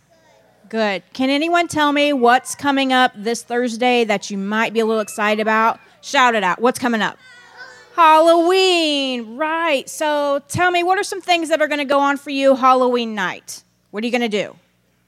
Good. 0.69 1.01
Can 1.11 1.31
anyone 1.31 1.67
tell 1.67 1.91
me 1.91 2.13
what's 2.13 2.53
coming 2.53 2.93
up 2.93 3.11
this 3.15 3.41
Thursday 3.41 4.03
that 4.03 4.29
you 4.29 4.37
might 4.37 4.71
be 4.71 4.81
a 4.81 4.85
little 4.85 5.01
excited 5.01 5.41
about? 5.41 5.79
Shout 6.01 6.35
it 6.35 6.43
out. 6.43 6.61
What's 6.61 6.77
coming 6.77 7.01
up? 7.01 7.17
Halloween. 7.95 9.35
Right. 9.35 9.89
So 9.89 10.43
tell 10.47 10.69
me, 10.69 10.83
what 10.83 10.99
are 10.99 11.03
some 11.03 11.21
things 11.21 11.49
that 11.49 11.59
are 11.59 11.67
going 11.67 11.79
to 11.79 11.85
go 11.85 11.97
on 11.97 12.17
for 12.17 12.29
you 12.29 12.55
Halloween 12.55 13.15
night? 13.15 13.63
What 13.89 14.03
are 14.03 14.05
you 14.05 14.11
going 14.11 14.29
to 14.29 14.43
do? 14.43 14.55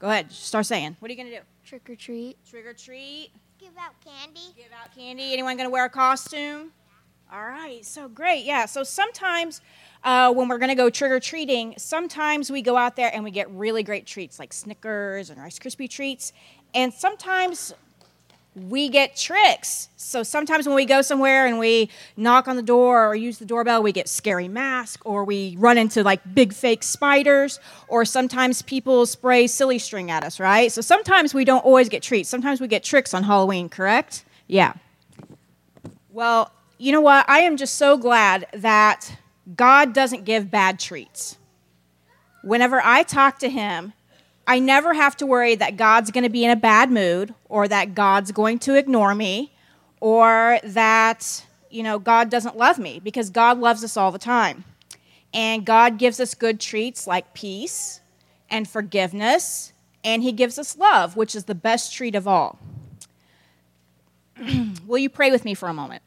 Go 0.00 0.08
ahead. 0.08 0.32
Start 0.32 0.66
saying. 0.66 0.96
What 0.98 1.08
are 1.08 1.14
you 1.14 1.16
going 1.16 1.30
to 1.30 1.36
do? 1.36 1.44
Trick 1.64 1.88
or 1.88 1.94
treat. 1.94 2.44
Trick 2.50 2.66
or 2.66 2.74
treat. 2.74 3.30
Give 3.60 3.70
out 3.78 3.92
candy. 4.04 4.52
Give 4.56 4.72
out 4.82 4.92
candy. 4.96 5.32
Anyone 5.32 5.56
going 5.56 5.68
to 5.68 5.72
wear 5.72 5.84
a 5.84 5.90
costume? 5.90 6.72
All 7.32 7.46
right. 7.46 7.84
So 7.84 8.08
great. 8.08 8.44
Yeah. 8.44 8.66
So 8.66 8.82
sometimes 8.82 9.60
uh, 10.02 10.32
when 10.32 10.48
we're 10.48 10.58
going 10.58 10.70
to 10.70 10.74
go 10.74 10.90
trick 10.90 11.12
or 11.12 11.20
treating, 11.20 11.74
sometimes 11.78 12.50
we 12.50 12.60
go 12.60 12.76
out 12.76 12.96
there 12.96 13.08
and 13.14 13.22
we 13.22 13.30
get 13.30 13.48
really 13.52 13.84
great 13.84 14.04
treats 14.04 14.40
like 14.40 14.52
Snickers 14.52 15.30
and 15.30 15.40
Rice 15.40 15.56
Krispie 15.60 15.88
treats. 15.88 16.32
And 16.74 16.92
sometimes 16.92 17.72
we 18.56 18.88
get 18.88 19.14
tricks. 19.16 19.90
So 19.96 20.24
sometimes 20.24 20.66
when 20.66 20.74
we 20.74 20.84
go 20.84 21.02
somewhere 21.02 21.46
and 21.46 21.60
we 21.60 21.88
knock 22.16 22.48
on 22.48 22.56
the 22.56 22.62
door 22.62 23.06
or 23.06 23.14
use 23.14 23.38
the 23.38 23.44
doorbell, 23.44 23.80
we 23.80 23.92
get 23.92 24.08
scary 24.08 24.48
mask 24.48 25.06
or 25.06 25.24
we 25.24 25.54
run 25.56 25.78
into 25.78 26.02
like 26.02 26.20
big 26.34 26.52
fake 26.52 26.82
spiders 26.82 27.60
or 27.86 28.04
sometimes 28.04 28.60
people 28.60 29.06
spray 29.06 29.46
silly 29.46 29.78
string 29.78 30.10
at 30.10 30.24
us, 30.24 30.40
right? 30.40 30.72
So 30.72 30.80
sometimes 30.80 31.32
we 31.32 31.44
don't 31.44 31.64
always 31.64 31.88
get 31.88 32.02
treats. 32.02 32.28
Sometimes 32.28 32.60
we 32.60 32.66
get 32.66 32.82
tricks 32.82 33.14
on 33.14 33.22
Halloween, 33.22 33.68
correct? 33.68 34.24
Yeah. 34.48 34.72
Well, 36.10 36.50
you 36.80 36.92
know 36.92 37.00
what? 37.00 37.28
I 37.28 37.40
am 37.40 37.56
just 37.56 37.74
so 37.76 37.96
glad 37.96 38.46
that 38.54 39.16
God 39.56 39.92
doesn't 39.92 40.24
give 40.24 40.50
bad 40.50 40.80
treats. 40.80 41.36
Whenever 42.42 42.80
I 42.82 43.02
talk 43.02 43.38
to 43.40 43.50
him, 43.50 43.92
I 44.46 44.58
never 44.58 44.94
have 44.94 45.16
to 45.18 45.26
worry 45.26 45.54
that 45.56 45.76
God's 45.76 46.10
going 46.10 46.24
to 46.24 46.30
be 46.30 46.44
in 46.44 46.50
a 46.50 46.56
bad 46.56 46.90
mood 46.90 47.34
or 47.48 47.68
that 47.68 47.94
God's 47.94 48.32
going 48.32 48.58
to 48.60 48.74
ignore 48.76 49.14
me 49.14 49.52
or 50.00 50.58
that 50.64 51.44
you 51.70 51.82
know, 51.82 51.98
God 51.98 52.30
doesn't 52.30 52.56
love 52.56 52.78
me 52.78 53.00
because 53.02 53.30
God 53.30 53.58
loves 53.58 53.84
us 53.84 53.96
all 53.96 54.10
the 54.10 54.18
time. 54.18 54.64
And 55.32 55.64
God 55.64 55.98
gives 55.98 56.18
us 56.18 56.34
good 56.34 56.58
treats 56.58 57.06
like 57.06 57.32
peace 57.34 58.00
and 58.50 58.68
forgiveness, 58.68 59.72
and 60.02 60.24
He 60.24 60.32
gives 60.32 60.58
us 60.58 60.76
love, 60.76 61.16
which 61.16 61.36
is 61.36 61.44
the 61.44 61.54
best 61.54 61.94
treat 61.94 62.16
of 62.16 62.26
all. 62.26 62.58
Will 64.86 64.98
you 64.98 65.08
pray 65.08 65.30
with 65.30 65.44
me 65.44 65.54
for 65.54 65.68
a 65.68 65.74
moment? 65.74 66.02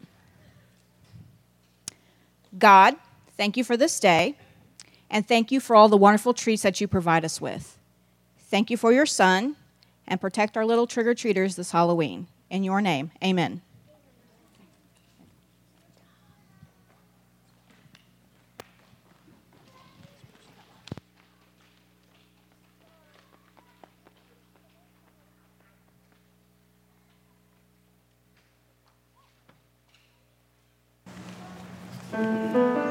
God, 2.58 2.96
thank 3.38 3.58
you 3.58 3.64
for 3.64 3.76
this 3.78 4.00
day, 4.00 4.36
and 5.10 5.28
thank 5.28 5.52
you 5.52 5.60
for 5.60 5.76
all 5.76 5.90
the 5.90 5.98
wonderful 5.98 6.34
treats 6.34 6.64
that 6.64 6.80
you 6.80 6.88
provide 6.88 7.26
us 7.26 7.42
with. 7.42 7.78
Thank 8.38 8.70
you 8.70 8.78
for 8.78 8.92
your 8.92 9.06
son, 9.06 9.56
and 10.08 10.22
protect 10.22 10.58
our 10.58 10.66
little 10.66 10.88
trigger 10.88 11.16
treaters 11.16 11.56
this 11.56 11.72
Halloween. 11.72 12.28
In 12.50 12.64
your 12.64 12.82
name, 12.82 13.12
amen. 13.24 13.62
Música 32.14 32.83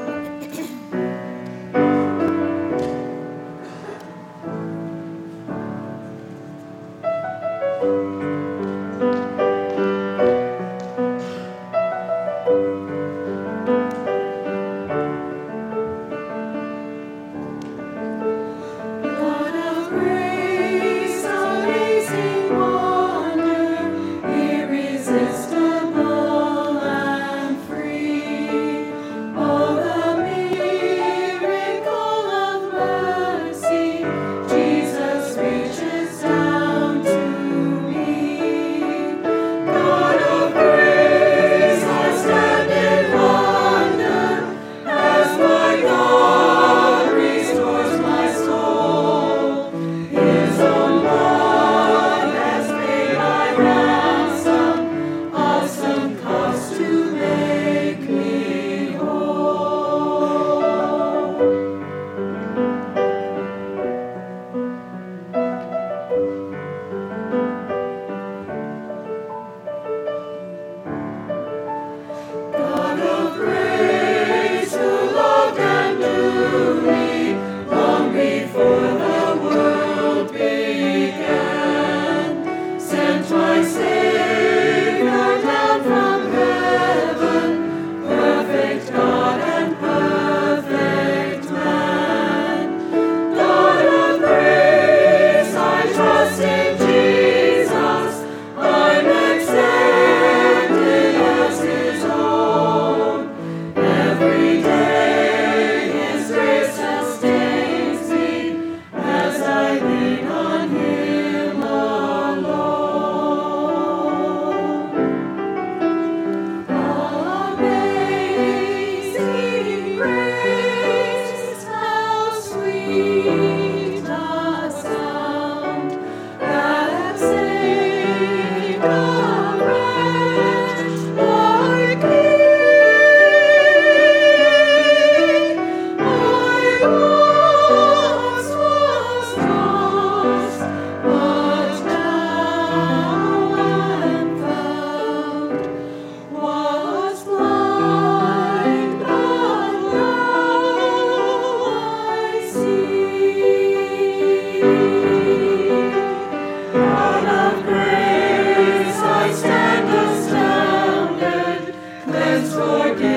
forgiven. 162.51 163.12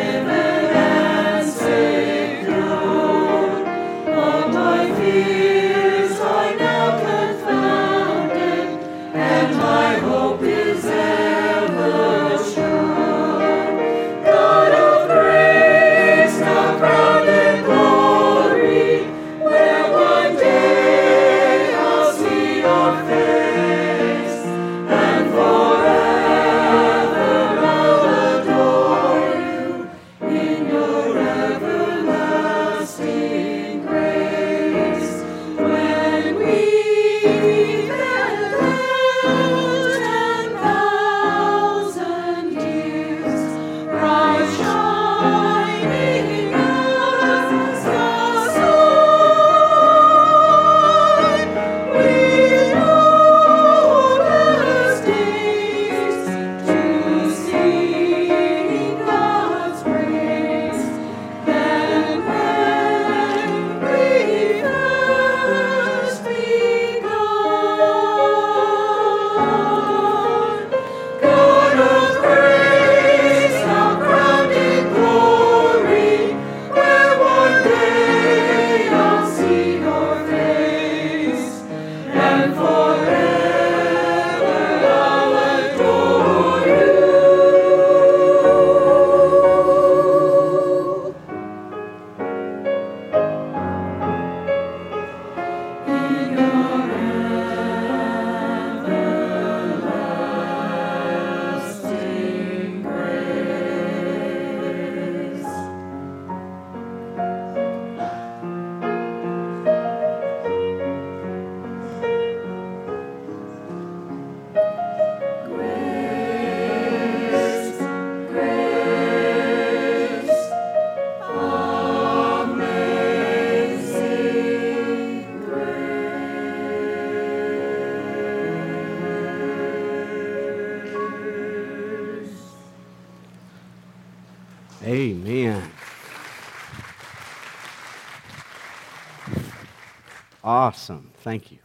Awesome. 140.77 141.11
Thank 141.23 141.51
you. 141.51 141.59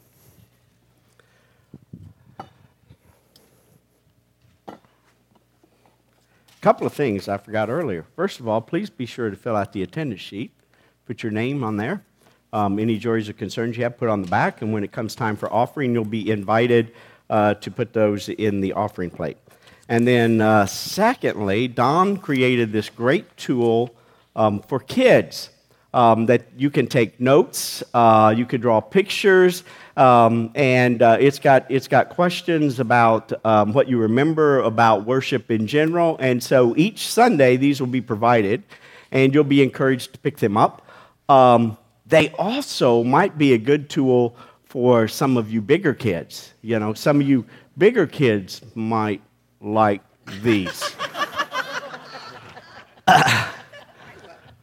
A 4.70 4.78
couple 6.62 6.88
of 6.88 6.94
things 6.94 7.28
I 7.28 7.36
forgot 7.36 7.70
earlier. 7.70 8.06
First 8.16 8.40
of 8.40 8.48
all, 8.48 8.62
please 8.62 8.90
be 8.90 9.06
sure 9.06 9.30
to 9.30 9.36
fill 9.36 9.58
out 9.58 9.74
the 9.74 9.84
attendance 9.84 10.22
sheet. 10.22 10.54
Put 11.08 11.24
your 11.24 11.32
name 11.34 11.62
on 11.62 11.76
there. 11.76 12.06
Um, 12.54 12.80
any 12.80 12.98
joys 12.98 13.28
or 13.28 13.34
concerns 13.34 13.76
you 13.76 13.84
have, 13.84 13.98
put 13.98 14.08
on 14.08 14.22
the 14.22 14.30
back. 14.30 14.62
And 14.62 14.72
when 14.72 14.86
it 14.86 14.94
comes 14.94 15.14
time 15.14 15.36
for 15.36 15.52
offering, 15.52 15.92
you'll 15.92 16.06
be 16.06 16.32
invited 16.32 16.94
uh, 17.30 17.56
to 17.56 17.70
put 17.70 17.92
those 17.92 18.30
in 18.30 18.62
the 18.62 18.72
offering 18.72 19.10
plate. 19.10 19.38
And 19.90 20.08
then, 20.08 20.40
uh, 20.40 20.68
secondly, 20.68 21.68
Don 21.68 22.16
created 22.16 22.72
this 22.72 22.90
great 22.90 23.36
tool 23.36 23.94
um, 24.38 24.62
for 24.62 24.80
kids 24.80 25.50
um, 25.94 26.26
that 26.28 26.44
you 26.58 26.70
can 26.70 26.88
take 26.88 27.20
notes, 27.20 27.84
uh, 27.94 28.34
you 28.36 28.46
can 28.46 28.62
draw 28.62 28.80
pictures, 28.80 29.64
um, 29.98 30.52
and 30.56 31.02
uh, 31.02 31.18
it's, 31.20 31.40
got, 31.40 31.70
it's 31.70 31.88
got 31.88 32.10
questions 32.10 32.80
about 32.80 33.34
um, 33.46 33.74
what 33.74 33.88
you 33.88 33.98
remember 33.98 34.60
about 34.60 35.06
worship 35.06 35.52
in 35.52 35.68
general. 35.68 36.18
And 36.20 36.42
so 36.42 36.76
each 36.78 37.08
Sunday, 37.08 37.58
these 37.58 37.80
will 37.80 37.88
be 37.88 38.02
provided, 38.02 38.64
and 39.12 39.34
you'll 39.34 39.44
be 39.44 39.62
encouraged 39.62 40.14
to 40.14 40.20
pick 40.20 40.38
them 40.38 40.56
up. 40.58 40.88
Um, 41.28 41.78
they 42.06 42.30
also 42.32 43.04
might 43.04 43.38
be 43.38 43.54
a 43.54 43.58
good 43.58 43.90
tool 43.90 44.36
for 44.64 45.08
some 45.08 45.36
of 45.36 45.52
you 45.52 45.62
bigger 45.62 45.94
kids. 45.94 46.54
You 46.62 46.80
know, 46.80 46.94
some 46.94 47.20
of 47.20 47.28
you 47.28 47.46
bigger 47.78 48.08
kids 48.08 48.62
might 48.76 49.22
like 49.60 50.02
these. 50.42 50.96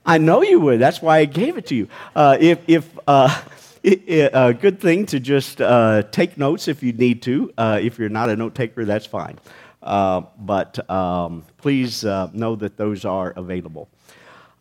I 0.08 0.16
know 0.16 0.42
you 0.42 0.58
would. 0.60 0.80
That's 0.80 1.02
why 1.02 1.18
I 1.18 1.26
gave 1.26 1.58
it 1.58 1.66
to 1.66 1.74
you. 1.74 1.88
Uh, 2.16 2.38
if, 2.40 2.60
if 2.66 2.98
uh, 3.06 3.42
a 3.84 4.54
good 4.54 4.80
thing 4.80 5.04
to 5.06 5.20
just 5.20 5.60
uh, 5.60 6.02
take 6.10 6.38
notes 6.38 6.66
if 6.66 6.82
you 6.82 6.94
need 6.94 7.20
to. 7.24 7.52
Uh, 7.58 7.78
if 7.82 7.98
you're 7.98 8.08
not 8.08 8.30
a 8.30 8.36
note 8.36 8.54
taker, 8.54 8.86
that's 8.86 9.04
fine. 9.04 9.38
Uh, 9.82 10.22
but 10.38 10.88
um, 10.90 11.44
please 11.58 12.06
uh, 12.06 12.30
know 12.32 12.56
that 12.56 12.78
those 12.78 13.04
are 13.04 13.34
available. 13.36 13.90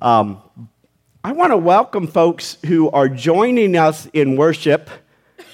Um, 0.01 0.41
I 1.23 1.31
want 1.31 1.53
to 1.53 1.57
welcome 1.57 2.07
folks 2.07 2.57
who 2.65 2.91
are 2.91 3.07
joining 3.07 3.77
us 3.77 4.05
in 4.07 4.35
worship 4.35 4.89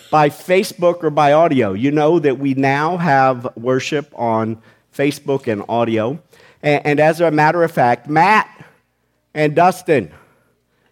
by 0.10 0.30
Facebook 0.30 1.04
or 1.04 1.12
by 1.12 1.34
audio. 1.34 1.74
You 1.74 1.92
know 1.92 2.18
that 2.18 2.40
we 2.40 2.56
now 2.56 2.98
have 2.98 3.56
worship 3.56 4.12
on 4.16 4.60
Facebook 4.92 5.46
and 5.46 5.64
audio. 5.70 6.20
And, 6.64 6.84
and 6.84 7.00
as 7.00 7.22
a 7.22 7.30
matter 7.30 7.62
of 7.62 7.72
fact, 7.72 8.10
Matt 8.10 8.50
and 9.34 9.56
Dustin, 9.56 10.12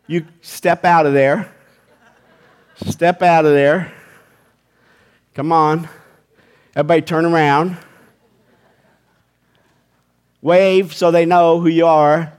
you 0.07 0.25
step 0.41 0.83
out 0.85 1.05
of 1.05 1.13
there. 1.13 1.53
Step 2.87 3.21
out 3.21 3.45
of 3.45 3.53
there. 3.53 3.93
Come 5.33 5.51
on. 5.51 5.87
Everybody 6.75 7.01
turn 7.01 7.25
around. 7.25 7.77
Wave 10.41 10.93
so 10.93 11.11
they 11.11 11.25
know 11.25 11.59
who 11.59 11.67
you 11.67 11.85
are. 11.85 12.33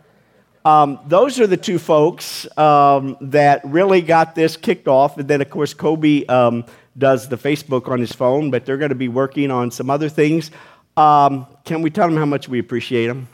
Um, 0.64 1.00
those 1.06 1.40
are 1.40 1.46
the 1.46 1.56
two 1.56 1.78
folks 1.78 2.46
um, 2.58 3.16
that 3.20 3.62
really 3.64 4.00
got 4.00 4.34
this 4.34 4.56
kicked 4.56 4.88
off. 4.88 5.18
And 5.18 5.28
then, 5.28 5.40
of 5.40 5.50
course, 5.50 5.74
Kobe 5.74 6.24
um, 6.26 6.64
does 6.96 7.28
the 7.28 7.36
Facebook 7.36 7.88
on 7.88 8.00
his 8.00 8.12
phone, 8.12 8.50
but 8.50 8.64
they're 8.64 8.76
going 8.76 8.90
to 8.90 8.94
be 8.94 9.08
working 9.08 9.50
on 9.50 9.70
some 9.70 9.90
other 9.90 10.08
things. 10.08 10.50
Um, 10.96 11.46
can 11.64 11.82
we 11.82 11.90
tell 11.90 12.08
them 12.08 12.16
how 12.16 12.26
much 12.26 12.48
we 12.48 12.58
appreciate 12.58 13.06
them? 13.06 13.28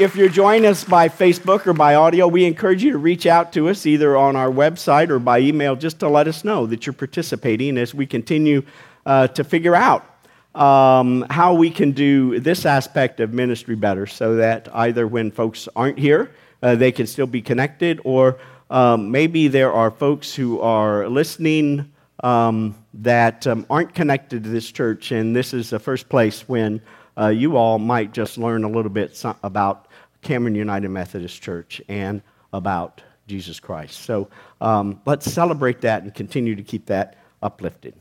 If 0.00 0.14
you're 0.14 0.28
joining 0.28 0.64
us 0.64 0.84
by 0.84 1.08
Facebook 1.08 1.66
or 1.66 1.72
by 1.72 1.96
audio, 1.96 2.28
we 2.28 2.44
encourage 2.44 2.84
you 2.84 2.92
to 2.92 2.98
reach 2.98 3.26
out 3.26 3.52
to 3.54 3.68
us 3.68 3.84
either 3.84 4.16
on 4.16 4.36
our 4.36 4.48
website 4.48 5.10
or 5.10 5.18
by 5.18 5.40
email 5.40 5.74
just 5.74 5.98
to 5.98 6.08
let 6.08 6.28
us 6.28 6.44
know 6.44 6.66
that 6.66 6.86
you're 6.86 6.92
participating 6.92 7.76
as 7.76 7.94
we 7.94 8.06
continue 8.06 8.62
uh, 9.06 9.26
to 9.26 9.42
figure 9.42 9.74
out 9.74 10.06
um, 10.54 11.26
how 11.30 11.52
we 11.52 11.68
can 11.68 11.90
do 11.90 12.38
this 12.38 12.64
aspect 12.64 13.18
of 13.18 13.32
ministry 13.32 13.74
better 13.74 14.06
so 14.06 14.36
that 14.36 14.68
either 14.72 15.04
when 15.08 15.32
folks 15.32 15.68
aren't 15.74 15.98
here, 15.98 16.30
uh, 16.62 16.76
they 16.76 16.92
can 16.92 17.08
still 17.08 17.26
be 17.26 17.42
connected, 17.42 18.00
or 18.04 18.38
um, 18.70 19.10
maybe 19.10 19.48
there 19.48 19.72
are 19.72 19.90
folks 19.90 20.32
who 20.32 20.60
are 20.60 21.08
listening 21.08 21.90
um, 22.22 22.72
that 22.94 23.48
um, 23.48 23.66
aren't 23.68 23.96
connected 23.96 24.44
to 24.44 24.48
this 24.48 24.70
church, 24.70 25.10
and 25.10 25.34
this 25.34 25.52
is 25.52 25.70
the 25.70 25.78
first 25.80 26.08
place 26.08 26.48
when 26.48 26.80
uh, 27.18 27.28
you 27.28 27.56
all 27.56 27.80
might 27.80 28.12
just 28.12 28.38
learn 28.38 28.62
a 28.62 28.68
little 28.68 28.92
bit 28.92 29.20
about 29.42 29.87
Cameron 30.28 30.54
United 30.54 30.90
Methodist 30.90 31.40
Church 31.40 31.80
and 31.88 32.20
about 32.52 33.00
Jesus 33.26 33.60
Christ. 33.60 34.02
So 34.02 34.28
um, 34.60 35.00
let's 35.06 35.32
celebrate 35.32 35.80
that 35.80 36.02
and 36.02 36.14
continue 36.14 36.54
to 36.54 36.62
keep 36.62 36.84
that 36.86 37.16
uplifted. 37.42 37.94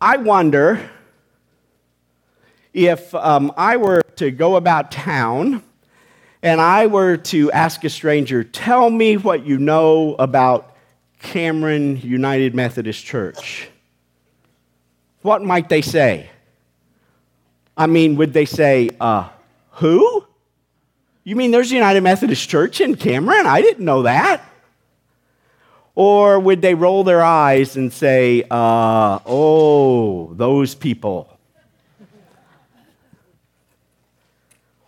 I 0.00 0.18
wonder 0.18 0.88
if 2.72 3.12
um, 3.16 3.52
I 3.56 3.76
were 3.76 4.02
to 4.16 4.30
go 4.30 4.54
about 4.54 4.92
town 4.92 5.64
and 6.44 6.60
I 6.60 6.86
were 6.86 7.16
to 7.16 7.50
ask 7.50 7.82
a 7.82 7.90
stranger, 7.90 8.44
tell 8.44 8.88
me 8.88 9.16
what 9.16 9.44
you 9.44 9.58
know 9.58 10.14
about 10.14 10.76
Cameron 11.18 11.96
United 11.96 12.54
Methodist 12.54 13.04
Church. 13.04 13.68
What 15.22 15.42
might 15.42 15.68
they 15.68 15.82
say? 15.82 16.30
I 17.76 17.88
mean, 17.88 18.14
would 18.14 18.32
they 18.32 18.44
say, 18.44 18.90
uh, 19.00 19.30
who? 19.72 20.25
You 21.26 21.34
mean 21.34 21.50
there's 21.50 21.72
a 21.72 21.74
United 21.74 22.02
Methodist 22.02 22.48
Church 22.48 22.80
in 22.80 22.94
Cameron? 22.94 23.46
I 23.46 23.60
didn't 23.60 23.84
know 23.84 24.02
that. 24.02 24.48
Or 25.96 26.38
would 26.38 26.62
they 26.62 26.74
roll 26.74 27.02
their 27.02 27.20
eyes 27.20 27.76
and 27.76 27.92
say, 27.92 28.44
uh, 28.48 29.18
oh, 29.26 30.32
those 30.34 30.76
people? 30.76 31.36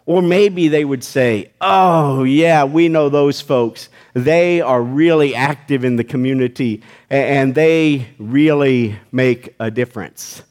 Or 0.07 0.22
maybe 0.22 0.68
they 0.68 0.85
would 0.85 1.03
say, 1.03 1.51
oh, 1.61 2.22
yeah, 2.22 2.62
we 2.62 2.88
know 2.88 3.09
those 3.09 3.40
folks. 3.40 3.88
They 4.14 4.61
are 4.61 4.81
really 4.81 5.35
active 5.35 5.85
in 5.85 5.96
the 5.96 6.05
community 6.05 6.85
and 7.11 7.53
they 7.53 8.11
really 8.20 8.96
make 9.11 9.57
a 9.59 9.72
difference. 9.72 10.44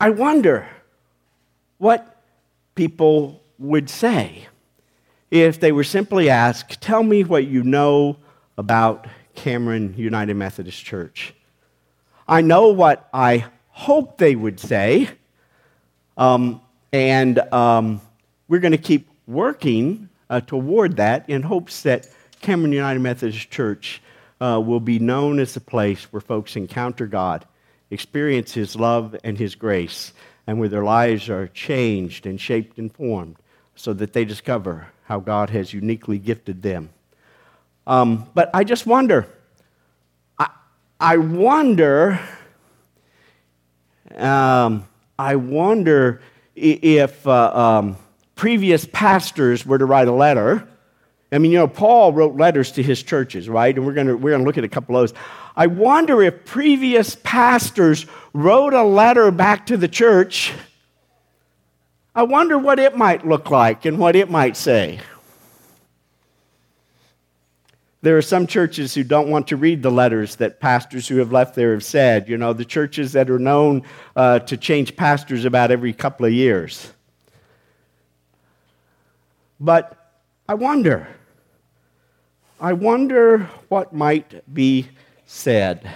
I 0.00 0.10
wonder 0.10 0.68
what 1.78 2.20
people 2.74 3.40
would 3.58 3.88
say 3.88 4.48
if 5.30 5.58
they 5.58 5.72
were 5.72 5.84
simply 5.84 6.30
asked, 6.30 6.80
Tell 6.80 7.02
me 7.02 7.24
what 7.24 7.46
you 7.46 7.62
know 7.62 8.16
about 8.56 9.06
Cameron 9.34 9.94
United 9.96 10.34
Methodist 10.34 10.84
Church. 10.84 11.34
I 12.26 12.40
know 12.40 12.68
what 12.68 13.08
I 13.12 13.46
hope 13.70 14.18
they 14.18 14.36
would 14.36 14.60
say, 14.60 15.10
um, 16.16 16.60
and 16.92 17.40
um, 17.52 18.00
we're 18.48 18.60
going 18.60 18.72
to 18.72 18.78
keep 18.78 19.08
working 19.26 20.08
uh, 20.30 20.40
toward 20.40 20.96
that 20.96 21.28
in 21.28 21.42
hopes 21.42 21.82
that 21.82 22.08
Cameron 22.40 22.72
United 22.72 23.00
Methodist 23.00 23.50
Church 23.50 24.00
uh, 24.40 24.62
will 24.64 24.80
be 24.80 24.98
known 24.98 25.40
as 25.40 25.56
a 25.56 25.60
place 25.60 26.04
where 26.12 26.20
folks 26.20 26.56
encounter 26.56 27.06
God, 27.06 27.44
experience 27.90 28.52
His 28.54 28.76
love 28.76 29.16
and 29.24 29.36
His 29.36 29.54
grace, 29.54 30.12
and 30.46 30.60
where 30.60 30.68
their 30.68 30.84
lives 30.84 31.28
are 31.28 31.48
changed 31.48 32.24
and 32.24 32.40
shaped 32.40 32.78
and 32.78 32.94
formed 32.94 33.36
so 33.76 33.92
that 33.92 34.12
they 34.12 34.24
discover 34.24 34.88
how 35.04 35.20
God 35.20 35.50
has 35.50 35.72
uniquely 35.72 36.18
gifted 36.18 36.62
them. 36.62 36.90
Um, 37.86 38.28
but 38.34 38.50
I 38.54 38.64
just 38.64 38.86
wonder, 38.86 39.26
I, 40.38 40.48
I 40.98 41.16
wonder, 41.18 42.20
um, 44.14 44.86
I 45.18 45.36
wonder 45.36 46.22
if 46.54 47.26
uh, 47.26 47.52
um, 47.54 47.96
previous 48.34 48.86
pastors 48.86 49.66
were 49.66 49.78
to 49.78 49.84
write 49.84 50.08
a 50.08 50.12
letter. 50.12 50.66
I 51.30 51.38
mean, 51.38 51.50
you 51.50 51.58
know, 51.58 51.68
Paul 51.68 52.12
wrote 52.12 52.36
letters 52.36 52.72
to 52.72 52.82
his 52.82 53.02
churches, 53.02 53.48
right? 53.48 53.74
And 53.74 53.84
we're 53.84 53.92
going 53.92 54.20
we're 54.20 54.30
gonna 54.30 54.44
look 54.44 54.56
at 54.56 54.64
a 54.64 54.68
couple 54.68 54.96
of 54.96 55.02
those. 55.02 55.20
I 55.56 55.66
wonder 55.66 56.22
if 56.22 56.44
previous 56.44 57.16
pastors 57.16 58.06
wrote 58.32 58.72
a 58.72 58.82
letter 58.82 59.30
back 59.30 59.66
to 59.66 59.76
the 59.76 59.88
church 59.88 60.52
I 62.14 62.22
wonder 62.22 62.56
what 62.56 62.78
it 62.78 62.96
might 62.96 63.26
look 63.26 63.50
like 63.50 63.84
and 63.84 63.98
what 63.98 64.14
it 64.14 64.30
might 64.30 64.56
say. 64.56 65.00
There 68.02 68.16
are 68.16 68.22
some 68.22 68.46
churches 68.46 68.94
who 68.94 69.02
don't 69.02 69.30
want 69.30 69.48
to 69.48 69.56
read 69.56 69.82
the 69.82 69.90
letters 69.90 70.36
that 70.36 70.60
pastors 70.60 71.08
who 71.08 71.16
have 71.16 71.32
left 71.32 71.54
there 71.54 71.72
have 71.72 71.82
said. 71.82 72.28
You 72.28 72.36
know, 72.36 72.52
the 72.52 72.64
churches 72.64 73.12
that 73.12 73.30
are 73.30 73.38
known 73.38 73.82
uh, 74.14 74.40
to 74.40 74.56
change 74.56 74.94
pastors 74.94 75.44
about 75.44 75.70
every 75.70 75.92
couple 75.92 76.26
of 76.26 76.32
years. 76.32 76.92
But 79.58 79.96
I 80.48 80.54
wonder, 80.54 81.08
I 82.60 82.74
wonder 82.74 83.48
what 83.68 83.92
might 83.92 84.52
be 84.52 84.88
said. 85.24 85.90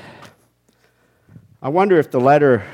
I 1.61 1.69
wonder 1.69 1.99
if 1.99 2.11
the 2.11 2.21
letter 2.21 2.65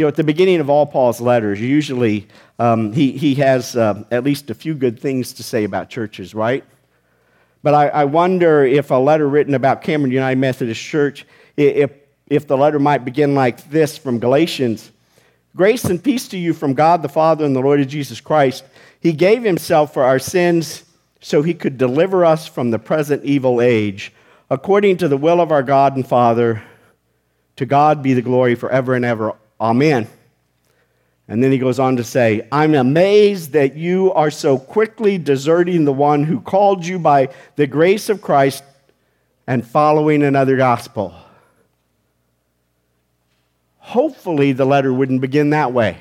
You 0.00 0.04
know, 0.04 0.08
at 0.08 0.16
the 0.16 0.24
beginning 0.24 0.60
of 0.60 0.70
all 0.70 0.86
Paul's 0.86 1.20
letters, 1.20 1.60
usually 1.60 2.26
um, 2.58 2.90
he, 2.94 3.12
he 3.12 3.34
has 3.34 3.76
uh, 3.76 4.02
at 4.10 4.24
least 4.24 4.48
a 4.48 4.54
few 4.54 4.72
good 4.72 4.98
things 4.98 5.34
to 5.34 5.42
say 5.42 5.64
about 5.64 5.90
churches, 5.90 6.34
right? 6.34 6.64
But 7.62 7.74
I, 7.74 7.88
I 7.88 8.04
wonder 8.06 8.64
if 8.64 8.90
a 8.90 8.94
letter 8.94 9.28
written 9.28 9.52
about 9.52 9.82
Cameron 9.82 10.10
United 10.10 10.38
Methodist 10.38 10.82
Church, 10.82 11.26
if, 11.58 11.90
if 12.28 12.46
the 12.46 12.56
letter 12.56 12.78
might 12.78 13.04
begin 13.04 13.34
like 13.34 13.68
this 13.68 13.98
from 13.98 14.18
Galatians 14.18 14.90
Grace 15.54 15.84
and 15.84 16.02
peace 16.02 16.28
to 16.28 16.38
you 16.38 16.54
from 16.54 16.72
God 16.72 17.02
the 17.02 17.10
Father 17.10 17.44
and 17.44 17.54
the 17.54 17.60
Lord 17.60 17.86
Jesus 17.86 18.22
Christ. 18.22 18.64
He 19.00 19.12
gave 19.12 19.42
himself 19.42 19.92
for 19.92 20.02
our 20.02 20.18
sins 20.18 20.84
so 21.20 21.42
he 21.42 21.52
could 21.52 21.76
deliver 21.76 22.24
us 22.24 22.46
from 22.46 22.70
the 22.70 22.78
present 22.78 23.22
evil 23.22 23.60
age, 23.60 24.14
according 24.48 24.96
to 24.96 25.08
the 25.08 25.18
will 25.18 25.42
of 25.42 25.52
our 25.52 25.62
God 25.62 25.94
and 25.94 26.08
Father. 26.08 26.62
To 27.56 27.66
God 27.66 28.02
be 28.02 28.14
the 28.14 28.22
glory 28.22 28.54
forever 28.54 28.94
and 28.94 29.04
ever. 29.04 29.34
Amen. 29.60 30.08
And 31.28 31.44
then 31.44 31.52
he 31.52 31.58
goes 31.58 31.78
on 31.78 31.96
to 31.96 32.04
say, 32.04 32.48
I'm 32.50 32.74
amazed 32.74 33.52
that 33.52 33.76
you 33.76 34.12
are 34.14 34.30
so 34.30 34.58
quickly 34.58 35.18
deserting 35.18 35.84
the 35.84 35.92
one 35.92 36.24
who 36.24 36.40
called 36.40 36.84
you 36.84 36.98
by 36.98 37.28
the 37.56 37.66
grace 37.66 38.08
of 38.08 38.22
Christ 38.22 38.64
and 39.46 39.64
following 39.64 40.22
another 40.22 40.56
gospel. 40.56 41.14
Hopefully, 43.78 44.52
the 44.52 44.64
letter 44.64 44.92
wouldn't 44.92 45.20
begin 45.20 45.50
that 45.50 45.72
way. 45.72 45.98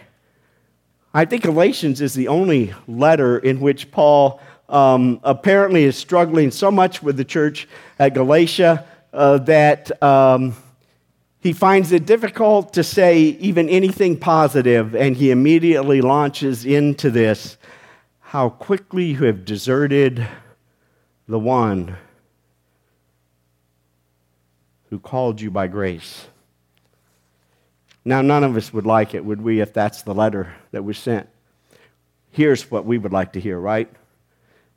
I 1.13 1.25
think 1.25 1.43
Galatians 1.43 2.01
is 2.01 2.13
the 2.13 2.27
only 2.27 2.73
letter 2.87 3.37
in 3.37 3.59
which 3.59 3.91
Paul 3.91 4.39
um, 4.67 5.19
apparently 5.23 5.83
is 5.83 5.95
struggling 5.95 6.51
so 6.51 6.71
much 6.71 7.03
with 7.03 7.17
the 7.17 7.25
church 7.25 7.67
at 7.99 8.13
Galatia 8.13 8.85
uh, 9.13 9.39
that. 9.39 10.01
Um, 10.01 10.55
he 11.41 11.53
finds 11.53 11.91
it 11.91 12.05
difficult 12.05 12.73
to 12.73 12.83
say 12.83 13.19
even 13.19 13.69
anything 13.69 14.17
positive, 14.17 14.95
and 14.95 15.15
he 15.15 15.31
immediately 15.31 16.01
launches 16.01 16.65
into 16.65 17.09
this 17.09 17.57
how 18.19 18.49
quickly 18.49 19.05
you 19.05 19.25
have 19.25 19.43
deserted 19.43 20.27
the 21.27 21.39
one 21.39 21.97
who 24.89 24.99
called 24.99 25.41
you 25.41 25.49
by 25.49 25.67
grace. 25.67 26.27
Now, 28.05 28.21
none 28.21 28.43
of 28.43 28.55
us 28.55 28.73
would 28.73 28.85
like 28.85 29.13
it, 29.13 29.23
would 29.23 29.41
we, 29.41 29.61
if 29.61 29.73
that's 29.73 30.03
the 30.03 30.13
letter 30.13 30.53
that 30.71 30.83
was 30.83 30.97
sent? 30.97 31.27
Here's 32.31 32.69
what 32.69 32.85
we 32.85 32.97
would 32.97 33.13
like 33.13 33.33
to 33.33 33.39
hear, 33.39 33.59
right? 33.59 33.89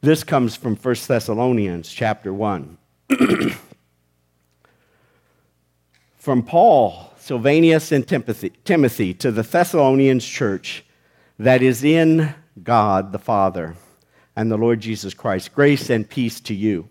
This 0.01 0.25
comes 0.25 0.57
from 0.57 0.77
1 0.77 0.95
Thessalonians 1.07 1.91
chapter 1.91 2.33
1. 2.33 2.79
From 6.23 6.45
Paul, 6.45 7.13
Silvanus, 7.17 7.91
and 7.91 8.07
Timothy 8.07 9.13
to 9.15 9.33
the 9.33 9.43
Thessalonians 9.43 10.25
church 10.25 10.85
that 11.37 11.63
is 11.63 11.83
in 11.83 12.33
God 12.63 13.11
the 13.11 13.19
Father 13.19 13.75
and 14.37 14.49
the 14.49 14.57
Lord 14.57 14.79
Jesus 14.79 15.15
Christ, 15.15 15.53
grace 15.53 15.91
and 15.91 16.09
peace 16.09 16.39
to 16.43 16.55
you. 16.55 16.89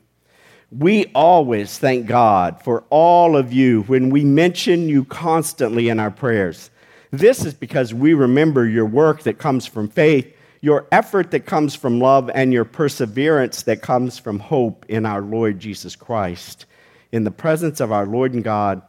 We 0.69 1.05
always 1.15 1.77
thank 1.77 2.07
God 2.07 2.61
for 2.61 2.83
all 2.89 3.37
of 3.37 3.53
you 3.53 3.83
when 3.83 4.09
we 4.09 4.25
mention 4.25 4.89
you 4.89 5.05
constantly 5.05 5.87
in 5.87 5.97
our 5.97 6.11
prayers. 6.11 6.69
This 7.11 7.45
is 7.45 7.53
because 7.53 7.93
we 7.93 8.13
remember 8.13 8.67
your 8.67 8.85
work 8.85 9.23
that 9.23 9.37
comes 9.37 9.65
from 9.65 9.87
faith, 9.87 10.35
your 10.59 10.87
effort 10.91 11.31
that 11.31 11.45
comes 11.45 11.73
from 11.73 12.01
love, 12.01 12.29
and 12.35 12.51
your 12.51 12.65
perseverance 12.65 13.63
that 13.63 13.81
comes 13.81 14.19
from 14.19 14.39
hope 14.39 14.85
in 14.89 15.05
our 15.05 15.21
Lord 15.21 15.57
Jesus 15.57 15.95
Christ. 15.95 16.65
In 17.13 17.23
the 17.23 17.31
presence 17.31 17.79
of 17.79 17.93
our 17.93 18.05
Lord 18.05 18.33
and 18.33 18.43
God, 18.43 18.81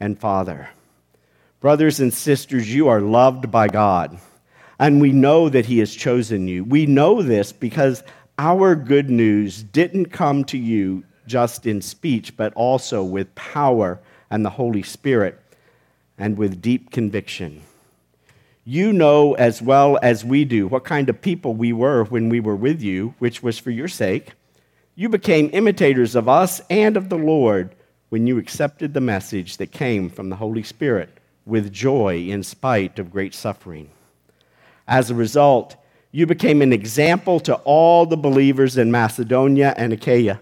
and 0.00 0.18
Father. 0.18 0.70
Brothers 1.60 2.00
and 2.00 2.12
sisters, 2.12 2.74
you 2.74 2.88
are 2.88 3.00
loved 3.00 3.50
by 3.50 3.68
God, 3.68 4.18
and 4.78 5.00
we 5.00 5.12
know 5.12 5.48
that 5.50 5.66
He 5.66 5.78
has 5.78 5.94
chosen 5.94 6.48
you. 6.48 6.64
We 6.64 6.86
know 6.86 7.22
this 7.22 7.52
because 7.52 8.02
our 8.38 8.74
good 8.74 9.10
news 9.10 9.62
didn't 9.62 10.06
come 10.06 10.44
to 10.44 10.56
you 10.56 11.04
just 11.26 11.66
in 11.66 11.82
speech, 11.82 12.36
but 12.36 12.54
also 12.54 13.04
with 13.04 13.34
power 13.34 14.00
and 14.30 14.44
the 14.44 14.50
Holy 14.50 14.82
Spirit 14.82 15.38
and 16.16 16.38
with 16.38 16.62
deep 16.62 16.90
conviction. 16.90 17.62
You 18.64 18.92
know 18.92 19.34
as 19.34 19.60
well 19.60 19.98
as 20.02 20.24
we 20.24 20.44
do 20.44 20.68
what 20.68 20.84
kind 20.84 21.08
of 21.08 21.20
people 21.20 21.54
we 21.54 21.72
were 21.72 22.04
when 22.04 22.28
we 22.28 22.40
were 22.40 22.56
with 22.56 22.82
you, 22.82 23.14
which 23.18 23.42
was 23.42 23.58
for 23.58 23.70
your 23.70 23.88
sake. 23.88 24.32
You 24.94 25.08
became 25.08 25.50
imitators 25.52 26.14
of 26.14 26.28
us 26.28 26.60
and 26.70 26.96
of 26.96 27.08
the 27.08 27.18
Lord 27.18 27.74
when 28.10 28.26
you 28.26 28.38
accepted 28.38 28.92
the 28.92 29.00
message 29.00 29.56
that 29.56 29.70
came 29.70 30.10
from 30.10 30.28
the 30.28 30.36
Holy 30.36 30.64
Spirit 30.64 31.08
with 31.46 31.72
joy 31.72 32.18
in 32.28 32.42
spite 32.42 32.98
of 32.98 33.10
great 33.10 33.32
suffering. 33.34 33.88
As 34.86 35.10
a 35.10 35.14
result, 35.14 35.76
you 36.10 36.26
became 36.26 36.60
an 36.60 36.72
example 36.72 37.38
to 37.40 37.54
all 37.64 38.04
the 38.04 38.16
believers 38.16 38.76
in 38.76 38.90
Macedonia 38.90 39.72
and 39.76 39.92
Achaia. 39.92 40.40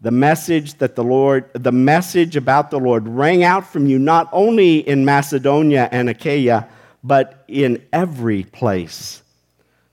The 0.00 0.10
message 0.10 0.74
that 0.78 0.96
the 0.96 1.04
Lord, 1.04 1.50
the 1.52 1.72
message 1.72 2.34
about 2.34 2.70
the 2.70 2.80
Lord 2.80 3.06
rang 3.06 3.44
out 3.44 3.70
from 3.70 3.86
you 3.86 3.98
not 3.98 4.28
only 4.32 4.78
in 4.78 5.04
Macedonia 5.04 5.88
and 5.92 6.08
Achaia, 6.08 6.66
but 7.02 7.44
in 7.46 7.84
every 7.92 8.44
place. 8.44 9.22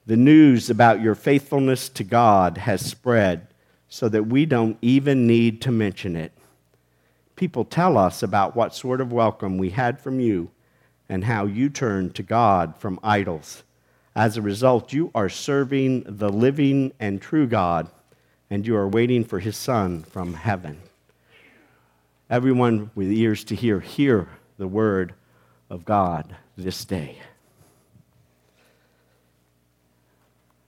The 0.05 0.17
news 0.17 0.69
about 0.69 1.01
your 1.01 1.15
faithfulness 1.15 1.89
to 1.89 2.05
God 2.05 2.57
has 2.57 2.82
spread 2.82 3.47
so 3.89 4.07
that 4.07 4.28
we 4.28 4.45
don't 4.45 4.78
even 4.82 5.28
need 5.28 5.61
to 5.63 5.72
mention 5.72 6.15
it 6.15 6.32
people 7.41 7.65
tell 7.65 7.97
us 7.97 8.21
about 8.21 8.55
what 8.55 8.75
sort 8.75 9.01
of 9.01 9.11
welcome 9.11 9.57
we 9.57 9.71
had 9.71 9.99
from 9.99 10.19
you 10.19 10.51
and 11.09 11.23
how 11.23 11.43
you 11.43 11.71
turned 11.71 12.13
to 12.13 12.21
God 12.21 12.77
from 12.77 12.99
idols. 13.01 13.63
As 14.15 14.37
a 14.37 14.43
result, 14.43 14.93
you 14.93 15.09
are 15.15 15.27
serving 15.27 16.03
the 16.05 16.29
living 16.29 16.93
and 16.99 17.19
true 17.19 17.47
God, 17.47 17.89
and 18.51 18.67
you 18.67 18.75
are 18.75 18.87
waiting 18.87 19.23
for 19.23 19.39
his 19.39 19.57
Son 19.57 20.03
from 20.03 20.35
heaven. 20.35 20.83
Everyone 22.29 22.91
with 22.93 23.11
ears 23.11 23.43
to 23.45 23.55
hear, 23.55 23.79
hear 23.79 24.29
the 24.59 24.67
word 24.67 25.15
of 25.67 25.83
God 25.83 26.35
this 26.55 26.85
day. 26.85 27.17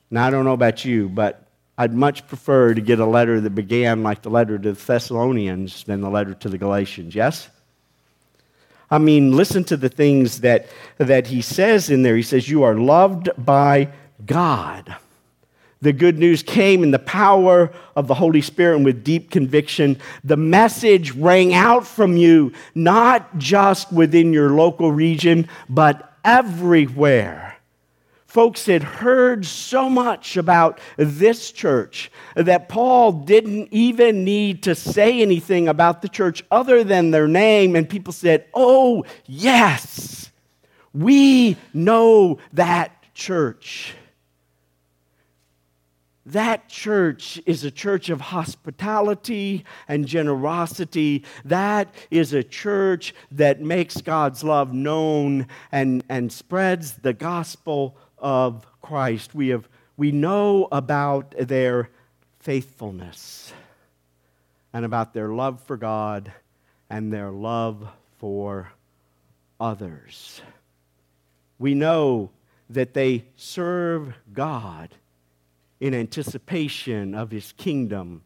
Now, 0.10 0.26
I 0.26 0.32
don't 0.32 0.44
know 0.44 0.54
about 0.54 0.84
you, 0.84 1.08
but 1.08 1.43
I'd 1.78 1.94
much 1.94 2.28
prefer 2.28 2.74
to 2.74 2.82
get 2.82 3.00
a 3.00 3.06
letter 3.06 3.42
that 3.42 3.50
began 3.52 4.04
like 4.04 4.22
the 4.22 4.30
letter 4.30 4.58
to 4.58 4.74
the 4.74 4.86
Thessalonians 4.86 5.84
than 5.86 6.02
the 6.02 6.10
letter 6.10 6.36
to 6.36 6.50
the 6.50 6.58
Galatians, 6.58 7.16
yes? 7.16 7.50
I 8.92 9.00
mean, 9.00 9.36
listen 9.36 9.64
to 9.66 9.78
the 9.78 9.90
things 9.90 10.42
that, 10.42 10.68
that 11.00 11.26
he 11.28 11.42
says 11.42 11.90
in 11.90 12.04
there. 12.04 12.16
He 12.16 12.22
says, 12.22 12.48
You 12.48 12.62
are 12.64 12.76
loved 12.76 13.30
by 13.44 13.90
God. 14.24 14.96
The 15.82 15.94
good 15.94 16.20
news 16.20 16.44
came 16.44 16.84
in 16.84 16.92
the 16.92 17.00
power 17.00 17.72
of 17.96 18.08
the 18.08 18.14
Holy 18.14 18.42
Spirit 18.42 18.78
and 18.78 18.86
with 18.86 19.04
deep 19.04 19.32
conviction. 19.32 20.00
The 20.24 20.38
message 20.38 21.12
rang 21.12 21.54
out 21.54 21.88
from 21.88 22.16
you, 22.16 22.54
not 22.76 23.38
just 23.38 23.92
within 23.92 24.32
your 24.32 24.52
local 24.52 24.92
region, 24.92 25.50
but 25.68 26.14
everywhere 26.24 27.53
folks 28.34 28.66
had 28.66 28.82
heard 28.82 29.46
so 29.46 29.88
much 29.88 30.38
about 30.38 30.80
this 30.98 31.52
church 31.52 32.12
that 32.36 32.68
Paul 32.68 33.12
didn't 33.12 33.70
even 33.70 34.24
need 34.24 34.64
to 34.64 34.74
say 34.74 35.22
anything 35.22 35.68
about 35.68 36.02
the 36.02 36.10
church 36.10 36.44
other 36.50 36.84
than 36.84 37.12
their 37.12 37.28
name. 37.28 37.76
And 37.76 37.88
people 37.88 38.12
said, 38.12 38.46
Oh, 38.52 39.06
yes, 39.28 40.32
we 40.96 41.58
know 41.76 42.40
that 42.54 43.14
church. 43.14 43.94
That 46.26 46.70
church 46.70 47.40
is 47.46 47.64
a 47.64 47.70
church 47.72 48.10
of 48.10 48.20
hospitality 48.20 49.64
and 49.88 50.08
generosity. 50.08 51.24
That 51.46 51.94
is 52.10 52.34
a 52.34 52.44
church 52.44 53.14
that 53.32 53.62
makes 53.62 54.02
God's 54.02 54.44
love 54.44 54.74
known 54.74 55.46
and, 55.72 56.04
and 56.10 56.32
spreads 56.32 56.94
the 56.94 57.14
gospel 57.14 57.96
of 58.24 58.66
Christ. 58.82 59.36
We, 59.36 59.50
have, 59.50 59.70
we 59.98 60.12
know 60.12 60.68
about 60.72 61.36
their 61.38 61.90
faithfulness 62.40 63.54
and 64.74 64.86
about 64.86 65.14
their 65.14 65.30
love 65.30 65.62
for 65.62 65.78
God 65.78 66.32
and 66.90 67.14
their 67.14 67.30
love 67.30 67.88
for 68.18 68.72
others. 69.60 70.42
We 71.60 71.76
know 71.76 72.32
that 72.70 72.94
they 72.94 73.26
serve 73.36 74.14
God 74.32 74.96
in 75.80 75.94
anticipation 75.94 77.14
of 77.14 77.30
his 77.30 77.52
kingdom 77.52 78.24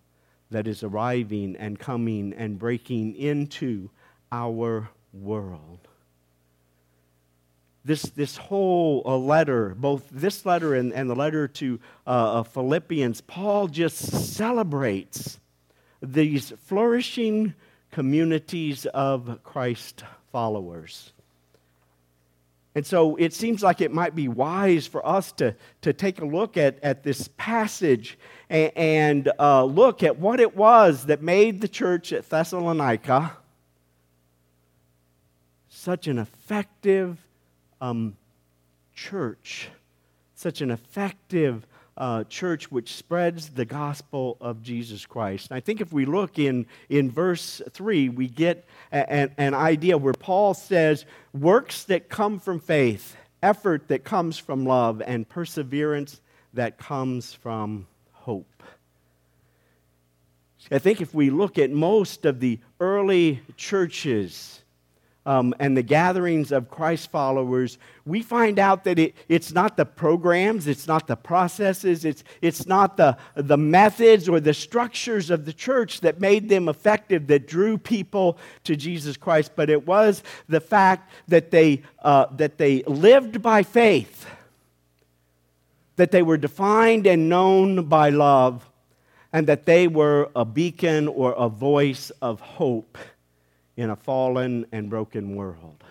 that 0.52 0.68
is 0.68 0.84
arriving 0.84 1.56
and 1.58 1.78
coming 1.78 2.34
and 2.34 2.58
breaking 2.58 3.16
into 3.16 3.90
our 4.32 4.90
world 5.12 5.88
this, 7.88 8.04
this 8.04 8.36
whole 8.36 9.02
uh, 9.06 9.18
letter, 9.18 9.74
both 9.74 10.04
this 10.12 10.46
letter 10.46 10.76
and, 10.76 10.92
and 10.92 11.10
the 11.10 11.16
letter 11.16 11.48
to 11.48 11.80
uh, 12.06 12.44
Philippians, 12.44 13.22
Paul 13.22 13.68
just 13.68 13.98
celebrates 13.98 15.40
these 16.02 16.52
flourishing 16.66 17.54
communities 17.92 18.86
of 18.88 19.40
Christ 19.44 20.04
followers. 20.34 21.14
And 22.76 22.86
so 22.86 23.16
it 23.16 23.34
seems 23.34 23.64
like 23.64 23.80
it 23.80 23.94
might 23.94 24.14
be 24.14 24.28
wise 24.28 24.86
for 24.86 25.04
us 25.08 25.32
to, 25.34 25.56
to 25.82 25.94
take 25.94 26.20
a 26.20 26.26
look 26.26 26.58
at, 26.58 26.78
at 26.84 27.04
this 27.04 27.30
passage 27.38 28.20
and, 28.50 28.72
and 28.76 29.32
uh, 29.40 29.64
look 29.64 30.04
at 30.04 30.20
what 30.20 30.42
it 30.42 30.58
was 30.58 31.06
that 31.06 31.22
made 31.22 31.62
the 31.62 31.70
church 31.70 32.12
at 32.12 32.30
Thessalonica 32.30 33.38
such 35.70 36.08
an 36.08 36.18
effective 36.18 37.27
um, 37.82 38.16
church, 38.94 39.70
such 40.36 40.62
an 40.62 40.72
effective 40.72 41.66
uh, 41.98 42.24
church 42.26 42.72
which 42.72 42.94
spreads 42.94 43.50
the 43.50 43.66
gospel 43.66 44.38
of 44.40 44.62
Jesus 44.62 45.06
Christ. 45.06 45.50
And 45.50 45.58
I 45.58 45.60
think 45.60 45.82
if 45.82 45.92
we 45.92 46.06
look 46.06 46.38
in, 46.38 46.68
in 46.90 47.10
verse 47.10 47.62
3, 47.72 48.10
we 48.10 48.28
get 48.28 48.66
a, 48.92 49.00
a, 49.00 49.30
an 49.42 49.54
idea 49.54 49.98
where 49.98 50.14
Paul 50.14 50.54
says, 50.54 51.06
works 51.34 51.86
that 51.86 52.08
come 52.08 52.40
from 52.40 52.60
faith, 52.60 53.16
effort 53.42 53.88
that 53.88 54.04
comes 54.04 54.38
from 54.38 54.66
love, 54.66 55.02
and 55.06 55.28
perseverance 55.28 56.22
that 56.54 56.78
comes 56.78 57.34
from 57.34 57.88
hope. 58.12 58.64
I 60.70 60.80
think 60.80 61.02
if 61.02 61.14
we 61.14 61.30
look 61.30 61.58
at 61.58 61.72
most 61.72 62.26
of 62.26 62.40
the 62.40 62.60
early 62.80 63.42
churches, 63.56 64.62
um, 65.28 65.54
and 65.60 65.76
the 65.76 65.84
gatherings 65.84 66.54
of 66.54 66.70
Christ 66.70 67.12
followers, 67.12 67.78
we 68.06 68.22
find 68.22 68.58
out 68.58 68.86
that 68.86 68.98
it, 68.98 69.14
it's 69.28 69.52
not 69.52 69.76
the 69.76 69.86
programs, 69.86 70.68
it's 70.68 70.88
not 70.88 71.06
the 71.06 71.18
processes, 71.18 72.06
it's, 72.06 72.24
it's 72.42 72.66
not 72.66 72.96
the, 72.96 73.18
the 73.36 73.58
methods 73.58 74.30
or 74.30 74.40
the 74.40 74.54
structures 74.54 75.30
of 75.30 75.44
the 75.44 75.52
church 75.52 76.00
that 76.00 76.22
made 76.22 76.48
them 76.48 76.70
effective, 76.70 77.28
that 77.28 77.46
drew 77.46 77.78
people 77.78 78.38
to 78.64 78.78
Jesus 78.78 79.18
Christ, 79.18 79.52
but 79.58 79.70
it 79.70 79.86
was 79.86 80.24
the 80.48 80.62
fact 80.62 81.12
that 81.28 81.52
they, 81.52 81.84
uh, 82.04 82.28
that 82.38 82.58
they 82.58 82.84
lived 82.84 83.42
by 83.42 83.64
faith, 83.64 84.28
that 85.98 86.12
they 86.12 86.22
were 86.24 86.38
defined 86.38 87.06
and 87.06 87.28
known 87.28 87.84
by 87.90 88.12
love, 88.12 88.70
and 89.34 89.46
that 89.48 89.66
they 89.66 89.90
were 89.90 90.32
a 90.38 90.46
beacon 90.46 91.10
or 91.10 91.34
a 91.34 91.50
voice 91.50 92.12
of 92.22 92.40
hope 92.40 92.98
in 93.78 93.92
a 93.92 93.96
fallen 93.96 94.66
and 94.72 94.90
broken 94.90 95.36
world. 95.36 95.84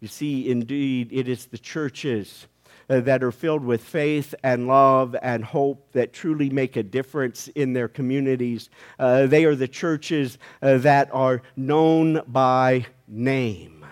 You 0.00 0.08
see, 0.08 0.50
indeed, 0.50 1.10
it 1.12 1.28
is 1.28 1.46
the 1.46 1.58
churches 1.58 2.46
uh, 2.88 3.00
that 3.00 3.22
are 3.22 3.30
filled 3.30 3.64
with 3.64 3.82
faith 3.82 4.34
and 4.42 4.66
love 4.66 5.14
and 5.22 5.44
hope 5.44 5.92
that 5.92 6.12
truly 6.12 6.50
make 6.50 6.76
a 6.76 6.82
difference 6.82 7.48
in 7.48 7.72
their 7.72 7.86
communities. 7.86 8.68
Uh, 8.98 9.26
they 9.26 9.44
are 9.44 9.54
the 9.54 9.68
churches 9.68 10.38
uh, 10.60 10.78
that 10.78 11.08
are 11.12 11.42
known 11.56 12.20
by 12.26 12.84
name. 13.06 13.84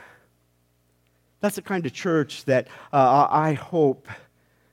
That's 1.41 1.57
the 1.57 1.63
kind 1.63 1.87
of 1.87 1.93
church 1.93 2.45
that 2.47 2.67
uh, 2.93 3.29
I 3.31 3.53
hope 3.53 4.09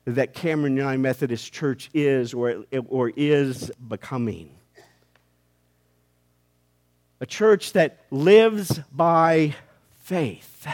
that 0.06 0.34
Cameron 0.34 0.78
United 0.78 1.00
Methodist 1.00 1.54
Church 1.54 1.90
is 1.94 2.34
or, 2.34 2.64
or 2.88 3.12
is 3.16 3.72
becoming 3.88 4.55
a 7.20 7.26
church 7.26 7.74
that 7.74 8.00
lives 8.12 8.80
by 8.92 9.56
faith. 10.00 10.68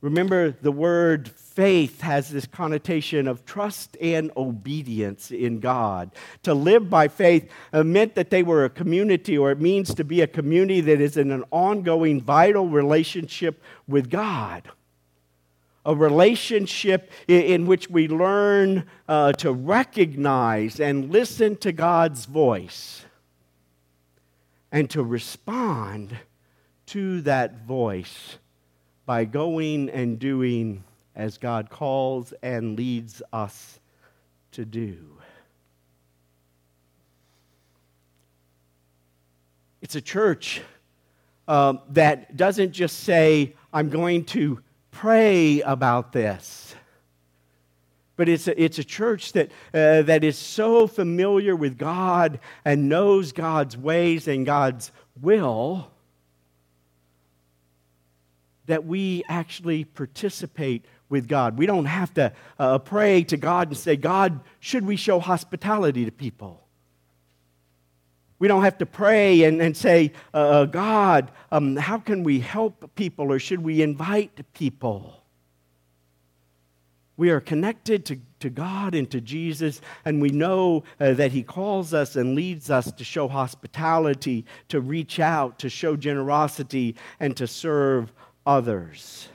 Remember, 0.00 0.50
the 0.50 0.72
word 0.72 1.28
faith 1.28 2.00
has 2.00 2.30
this 2.30 2.46
connotation 2.46 3.28
of 3.28 3.44
trust 3.44 3.98
and 4.00 4.30
obedience 4.34 5.30
in 5.30 5.60
God. 5.60 6.10
To 6.44 6.54
live 6.54 6.88
by 6.88 7.08
faith 7.08 7.50
uh, 7.72 7.82
meant 7.82 8.14
that 8.14 8.30
they 8.30 8.42
were 8.42 8.64
a 8.64 8.70
community, 8.70 9.36
or 9.36 9.50
it 9.50 9.60
means 9.60 9.94
to 9.94 10.04
be 10.04 10.22
a 10.22 10.26
community 10.26 10.80
that 10.80 11.02
is 11.02 11.18
in 11.18 11.30
an 11.30 11.44
ongoing, 11.50 12.20
vital 12.22 12.66
relationship 12.66 13.62
with 13.86 14.08
God. 14.08 14.70
A 15.84 15.94
relationship 15.94 17.10
in, 17.28 17.66
which 17.66 17.90
we 17.90 18.08
learn 18.08 18.86
uh, 19.08 19.32
to 19.34 19.52
recognize 19.52 20.80
and 20.80 21.10
listen 21.10 21.56
to 21.56 21.72
God's 21.72 22.24
voice 22.24 23.04
and 24.72 24.88
to 24.90 25.02
respond 25.02 26.16
to 26.86 27.20
that 27.22 27.64
voice 27.66 28.38
by 29.06 29.24
going 29.24 29.90
and 29.90 30.18
doing 30.18 30.84
as 31.14 31.38
God 31.38 31.70
calls 31.70 32.32
and 32.42 32.76
leads 32.76 33.22
us 33.32 33.80
to 34.52 34.64
do. 34.64 34.96
It's 39.82 39.94
a 39.94 40.00
church 40.00 40.62
uh, 41.48 41.74
that 41.90 42.36
doesn't 42.36 42.72
just 42.72 43.00
say, 43.00 43.54
I'm 43.72 43.88
going 43.88 44.24
to 44.26 44.60
pray 44.90 45.60
about 45.62 46.12
this 46.12 46.74
but 48.20 48.28
it's 48.28 48.48
a, 48.48 48.62
it's 48.62 48.78
a 48.78 48.84
church 48.84 49.32
that, 49.32 49.50
uh, 49.72 50.02
that 50.02 50.22
is 50.24 50.36
so 50.36 50.86
familiar 50.86 51.56
with 51.56 51.78
God 51.78 52.38
and 52.66 52.86
knows 52.86 53.32
God's 53.32 53.78
ways 53.78 54.28
and 54.28 54.44
God's 54.44 54.92
will 55.22 55.90
that 58.66 58.84
we 58.84 59.24
actually 59.26 59.84
participate 59.84 60.84
with 61.08 61.28
God. 61.28 61.56
We 61.56 61.64
don't 61.64 61.86
have 61.86 62.12
to 62.12 62.34
uh, 62.58 62.80
pray 62.80 63.24
to 63.24 63.38
God 63.38 63.68
and 63.68 63.76
say, 63.78 63.96
God, 63.96 64.40
should 64.58 64.84
we 64.84 64.96
show 64.96 65.18
hospitality 65.18 66.04
to 66.04 66.12
people? 66.12 66.66
We 68.38 68.48
don't 68.48 68.64
have 68.64 68.76
to 68.76 68.86
pray 68.86 69.44
and, 69.44 69.62
and 69.62 69.74
say, 69.74 70.12
uh, 70.34 70.66
God, 70.66 71.30
um, 71.50 71.74
how 71.76 71.96
can 71.96 72.22
we 72.22 72.40
help 72.40 72.94
people 72.96 73.32
or 73.32 73.38
should 73.38 73.62
we 73.62 73.80
invite 73.80 74.38
people? 74.52 75.19
We 77.20 77.28
are 77.28 77.40
connected 77.40 78.06
to, 78.06 78.18
to 78.38 78.48
God 78.48 78.94
and 78.94 79.10
to 79.10 79.20
Jesus, 79.20 79.82
and 80.06 80.22
we 80.22 80.30
know 80.30 80.84
uh, 80.98 81.12
that 81.12 81.32
He 81.32 81.42
calls 81.42 81.92
us 81.92 82.16
and 82.16 82.34
leads 82.34 82.70
us 82.70 82.90
to 82.90 83.04
show 83.04 83.28
hospitality, 83.28 84.46
to 84.68 84.80
reach 84.80 85.20
out, 85.20 85.58
to 85.58 85.68
show 85.68 85.96
generosity, 85.96 86.96
and 87.20 87.36
to 87.36 87.46
serve 87.46 88.10
others. 88.46 89.28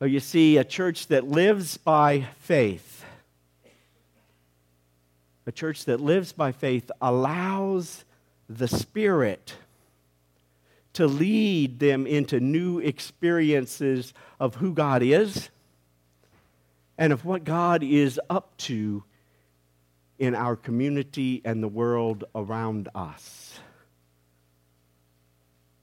Well, 0.00 0.10
you 0.10 0.18
see, 0.18 0.56
a 0.56 0.64
church 0.64 1.06
that 1.06 1.28
lives 1.28 1.76
by 1.76 2.26
faith, 2.40 3.04
a 5.46 5.52
church 5.52 5.84
that 5.84 6.00
lives 6.00 6.32
by 6.32 6.50
faith 6.50 6.90
allows 7.00 8.04
the 8.48 8.66
Spirit 8.66 9.54
to 10.98 11.06
lead 11.06 11.78
them 11.78 12.08
into 12.08 12.40
new 12.40 12.80
experiences 12.80 14.12
of 14.40 14.56
who 14.56 14.74
God 14.74 15.00
is 15.00 15.48
and 16.98 17.12
of 17.12 17.24
what 17.24 17.44
God 17.44 17.84
is 17.84 18.20
up 18.28 18.56
to 18.56 19.04
in 20.18 20.34
our 20.34 20.56
community 20.56 21.40
and 21.44 21.62
the 21.62 21.68
world 21.68 22.24
around 22.34 22.88
us. 22.96 23.60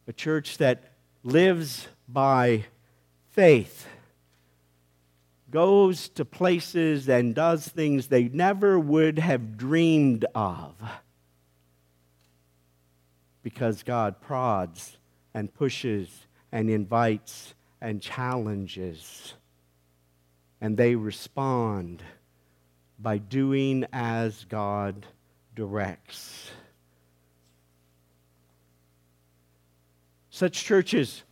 A 0.05 0.11
church 0.11 0.57
that 0.57 0.83
lives 1.23 1.87
by 2.09 2.65
faith 3.31 3.87
goes 5.49 6.09
to 6.09 6.25
places 6.25 7.07
and 7.07 7.33
does 7.33 7.65
things 7.65 8.07
they 8.07 8.25
never 8.25 8.77
would 8.77 9.17
have 9.19 9.55
dreamed 9.55 10.25
of 10.35 10.73
because 13.43 13.81
God 13.81 14.19
prods 14.19 14.97
and 15.35 15.53
pushes 15.53 16.27
and 16.51 16.69
invites 16.69 17.53
and 17.81 18.01
challenges. 18.01 19.33
And 20.61 20.77
they 20.77 20.95
respond 20.95 22.01
by 22.97 23.17
doing 23.17 23.85
as 23.91 24.45
God 24.45 25.05
directs. 25.53 26.49
Such 30.29 30.63
churches 30.63 31.23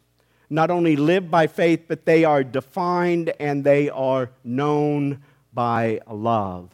not 0.50 0.70
only 0.70 0.98
live 0.98 1.32
by 1.32 1.48
faith, 1.48 1.86
but 1.88 2.06
they 2.06 2.26
are 2.26 2.44
defined 2.44 3.34
and 3.40 3.64
they 3.64 3.90
are 3.90 4.30
known 4.44 5.24
by 5.54 6.02
love. 6.12 6.70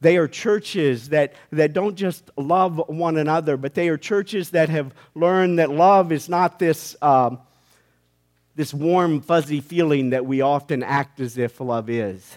They 0.00 0.16
are 0.16 0.28
churches 0.28 1.10
that, 1.10 1.34
that 1.52 1.74
don't 1.74 1.94
just 1.94 2.30
love 2.36 2.80
one 2.88 3.18
another, 3.18 3.56
but 3.56 3.74
they 3.74 3.88
are 3.90 3.98
churches 3.98 4.50
that 4.50 4.70
have 4.70 4.94
learned 5.14 5.58
that 5.58 5.70
love 5.70 6.10
is 6.10 6.28
not 6.28 6.58
this, 6.58 6.96
um, 7.02 7.38
this 8.56 8.72
warm, 8.72 9.20
fuzzy 9.20 9.60
feeling 9.60 10.10
that 10.10 10.24
we 10.24 10.40
often 10.40 10.82
act 10.82 11.20
as 11.20 11.36
if 11.36 11.60
love 11.60 11.90
is. 11.90 12.36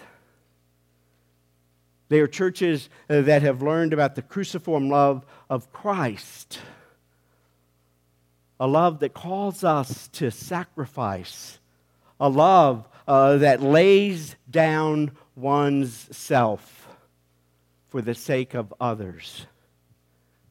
They 2.10 2.20
are 2.20 2.26
churches 2.26 2.90
that 3.08 3.40
have 3.40 3.62
learned 3.62 3.94
about 3.94 4.14
the 4.14 4.22
cruciform 4.22 4.90
love 4.90 5.24
of 5.48 5.72
Christ, 5.72 6.60
a 8.60 8.66
love 8.66 9.00
that 9.00 9.14
calls 9.14 9.64
us 9.64 10.08
to 10.08 10.30
sacrifice, 10.30 11.58
a 12.20 12.28
love 12.28 12.86
uh, 13.08 13.38
that 13.38 13.62
lays 13.62 14.36
down 14.50 15.12
one's 15.34 16.14
self 16.14 16.73
for 17.94 18.02
the 18.02 18.12
sake 18.12 18.54
of 18.54 18.74
others, 18.80 19.46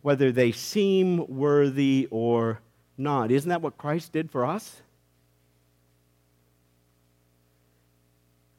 whether 0.01 0.31
they 0.31 0.49
seem 0.53 1.27
worthy 1.27 2.07
or 2.09 2.61
not. 2.97 3.31
Isn't 3.31 3.49
that 3.49 3.61
what 3.61 3.77
Christ 3.77 4.13
did 4.13 4.31
for 4.31 4.45
us? 4.45 4.81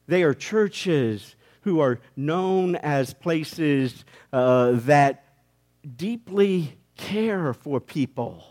They 0.05 0.21
are 0.21 0.35
churches 0.35 1.35
who 1.61 1.79
are 1.79 1.99
known 2.15 2.75
as 2.75 3.11
places 3.11 4.05
uh, 4.31 4.73
that 4.73 5.33
deeply 5.97 6.77
care 6.95 7.55
for 7.55 7.79
people. 7.79 8.45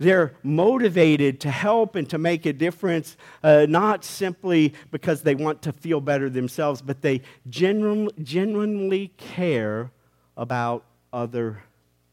They're 0.00 0.32
motivated 0.42 1.40
to 1.40 1.50
help 1.50 1.94
and 1.94 2.08
to 2.08 2.16
make 2.16 2.46
a 2.46 2.54
difference, 2.54 3.18
uh, 3.42 3.66
not 3.68 4.02
simply 4.02 4.72
because 4.90 5.20
they 5.20 5.34
want 5.34 5.60
to 5.62 5.72
feel 5.72 6.00
better 6.00 6.30
themselves, 6.30 6.80
but 6.80 7.02
they 7.02 7.20
genuinely, 7.50 9.08
care 9.18 9.90
about 10.38 10.86
other 11.12 11.62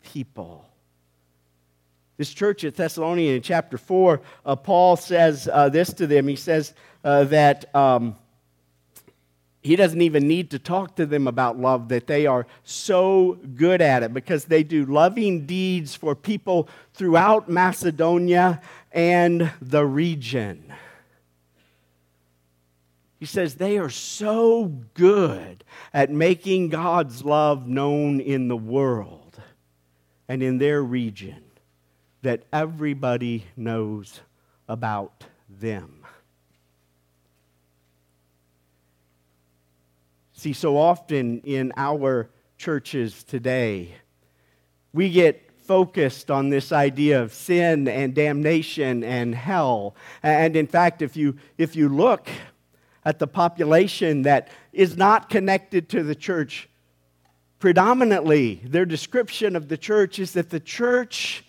people. 0.04 0.66
This 2.18 2.34
church 2.34 2.66
at 2.66 2.76
Thessalonians, 2.76 3.48
chapter 3.48 3.78
4, 3.78 4.22
uh, 4.46 4.56
Paul 4.58 4.98
says 4.98 5.48
uh, 5.50 5.70
this 5.70 5.94
to 5.94 6.08
them. 6.08 6.28
He 6.28 6.36
says 6.36 6.74
uh, 7.06 7.24
that. 7.24 7.74
Um, 7.74 8.18
he 9.62 9.76
doesn't 9.76 10.02
even 10.02 10.28
need 10.28 10.52
to 10.52 10.60
talk 10.60 10.96
to 10.96 11.06
them 11.06 11.28
about 11.28 11.60
love, 11.60 11.90
that 11.90 12.08
they 12.08 12.26
are 12.26 12.48
so 12.64 13.38
good 13.56 13.82
at 13.82 14.04
it 14.04 14.14
because 14.14 14.46
they 14.46 14.64
do 14.64 14.86
loving 14.86 15.46
deeds 15.46 15.96
for 15.96 16.16
people 16.16 16.70
throughout 16.94 17.50
Macedonia 17.50 18.62
and 18.92 19.52
the 19.62 19.86
region. 19.86 20.74
He 23.20 23.26
says 23.26 23.56
they 23.56 23.78
are 23.78 23.90
so 23.90 24.66
good 24.94 25.64
at 25.94 26.12
making 26.12 26.70
God's 26.70 27.26
love 27.26 27.68
known 27.68 28.20
in 28.20 28.48
the 28.48 28.58
world 28.58 29.42
and 30.28 30.44
in 30.44 30.60
their 30.60 30.84
region 30.84 31.44
that 32.22 32.44
everybody 32.54 33.46
knows 33.56 34.22
about 34.68 35.26
them. 35.50 35.97
See, 40.38 40.54
so 40.54 40.78
often 40.78 41.40
in 41.40 41.74
our 41.78 42.30
churches 42.60 43.24
today, 43.24 43.96
we 44.94 45.10
get 45.10 45.50
focused 45.64 46.30
on 46.30 46.52
this 46.52 46.72
idea 46.72 47.24
of 47.24 47.34
sin 47.34 47.88
and 47.88 48.14
damnation 48.14 49.04
and 49.04 49.34
hell. 49.34 49.96
And 50.22 50.56
in 50.56 50.68
fact, 50.68 51.02
if 51.02 51.18
you, 51.18 51.38
if 51.58 51.76
you 51.76 51.90
look 51.90 52.30
at 53.04 53.18
the 53.18 53.26
population 53.26 54.22
that 54.22 54.50
is 54.74 54.96
not 54.96 55.28
connected 55.28 55.90
to 55.90 56.04
the 56.04 56.14
church, 56.14 56.70
predominantly 57.58 58.62
their 58.64 58.86
description 58.86 59.56
of 59.56 59.70
the 59.70 59.78
church 59.78 60.20
is 60.20 60.34
that 60.34 60.52
the 60.52 60.60
church 60.60 61.46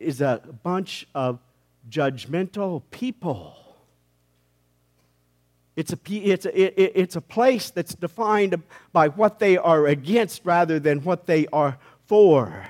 is 0.00 0.22
a 0.22 0.40
bunch 0.62 1.06
of 1.14 1.40
judgmental 1.90 2.82
people. 2.90 3.65
It's 5.76 5.92
a, 5.92 5.98
it's, 6.10 6.46
a, 6.46 7.00
it's 7.00 7.16
a 7.16 7.20
place 7.20 7.68
that's 7.68 7.94
defined 7.94 8.60
by 8.92 9.08
what 9.08 9.38
they 9.38 9.58
are 9.58 9.86
against 9.86 10.40
rather 10.44 10.80
than 10.80 11.02
what 11.04 11.26
they 11.26 11.46
are 11.52 11.76
for. 12.06 12.66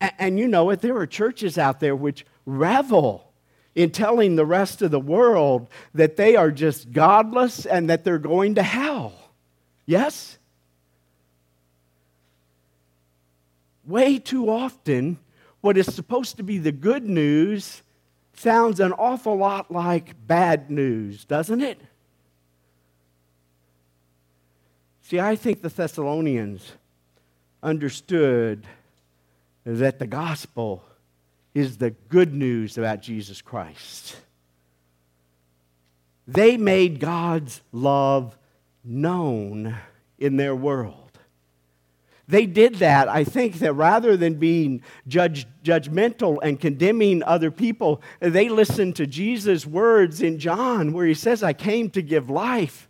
And, 0.00 0.12
and 0.18 0.38
you 0.38 0.46
know 0.46 0.70
it, 0.70 0.80
there 0.80 0.96
are 0.96 1.06
churches 1.06 1.58
out 1.58 1.80
there 1.80 1.96
which 1.96 2.24
revel 2.46 3.32
in 3.74 3.90
telling 3.90 4.36
the 4.36 4.46
rest 4.46 4.80
of 4.80 4.92
the 4.92 5.00
world 5.00 5.68
that 5.92 6.16
they 6.16 6.36
are 6.36 6.52
just 6.52 6.92
godless 6.92 7.66
and 7.66 7.90
that 7.90 8.04
they're 8.04 8.18
going 8.18 8.54
to 8.54 8.62
hell. 8.62 9.12
Yes? 9.86 10.38
Way 13.84 14.18
too 14.18 14.48
often, 14.48 15.18
what 15.60 15.76
is 15.76 15.92
supposed 15.92 16.36
to 16.36 16.42
be 16.44 16.58
the 16.58 16.72
good 16.72 17.04
news 17.08 17.82
sounds 18.38 18.80
an 18.80 18.92
awful 18.92 19.36
lot 19.36 19.70
like 19.70 20.14
bad 20.26 20.70
news, 20.70 21.24
doesn't 21.24 21.60
it? 21.60 21.80
See, 25.02 25.18
I 25.18 25.36
think 25.36 25.62
the 25.62 25.68
Thessalonians 25.68 26.72
understood 27.62 28.66
that 29.64 29.98
the 29.98 30.06
gospel 30.06 30.84
is 31.54 31.78
the 31.78 31.90
good 31.90 32.32
news 32.32 32.78
about 32.78 33.02
Jesus 33.02 33.42
Christ. 33.42 34.16
They 36.26 36.56
made 36.56 37.00
God's 37.00 37.62
love 37.72 38.36
known 38.84 39.76
in 40.18 40.36
their 40.36 40.54
world. 40.54 41.07
They 42.28 42.44
did 42.44 42.76
that, 42.76 43.08
I 43.08 43.24
think, 43.24 43.54
that 43.60 43.72
rather 43.72 44.14
than 44.14 44.34
being 44.34 44.82
judge, 45.06 45.46
judgmental 45.64 46.38
and 46.42 46.60
condemning 46.60 47.22
other 47.22 47.50
people, 47.50 48.02
they 48.20 48.50
listened 48.50 48.96
to 48.96 49.06
Jesus' 49.06 49.64
words 49.64 50.20
in 50.20 50.38
John 50.38 50.92
where 50.92 51.06
he 51.06 51.14
says, 51.14 51.42
I 51.42 51.54
came 51.54 51.88
to 51.90 52.02
give 52.02 52.28
life. 52.28 52.88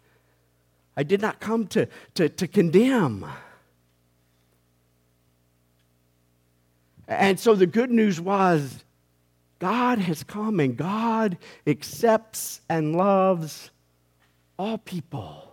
I 0.97 1.05
did 1.05 1.21
not 1.21 1.39
come 1.39 1.69
to, 1.69 1.87
to, 2.15 2.29
to 2.29 2.49
condemn. 2.49 3.25
And 7.07 7.39
so 7.39 7.55
the 7.55 7.67
good 7.67 7.93
news 7.93 8.21
was 8.21 8.85
God 9.61 10.01
has 10.01 10.25
come 10.25 10.59
and 10.59 10.77
God 10.77 11.39
accepts 11.65 12.61
and 12.69 12.97
loves 12.97 13.71
all 14.59 14.79
people. 14.79 15.48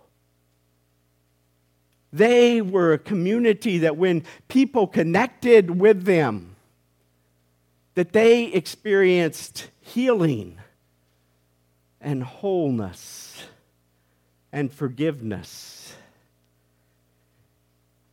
They 2.15 2.61
were 2.61 2.93
a 2.93 2.97
community 2.97 3.79
that 3.79 3.97
when 3.97 4.23
people 4.47 4.87
connected 4.87 5.69
with 5.69 6.05
them, 6.05 6.55
that 7.95 8.13
they 8.13 8.45
experienced 8.45 9.69
healing 9.81 10.57
and 11.99 12.23
wholeness 12.23 13.43
and 14.53 14.71
forgiveness. 14.71 15.93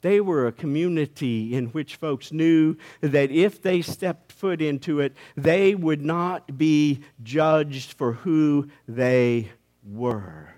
They 0.01 0.21
were 0.21 0.49
a 0.49 0.53
community 0.53 1.55
in 1.55 1.67
which 1.67 1.95
folks 1.95 2.33
knew 2.33 2.77
that 3.03 3.31
if 3.31 3.63
they 3.63 3.83
stepped 3.83 4.33
foot 4.33 4.61
into 4.61 4.99
it, 4.99 5.15
they 5.37 5.77
would 5.77 6.03
not 6.03 6.59
be 6.59 7.03
judged 7.23 7.93
for 7.93 8.15
who 8.15 8.69
they 8.89 9.53
were 9.85 10.49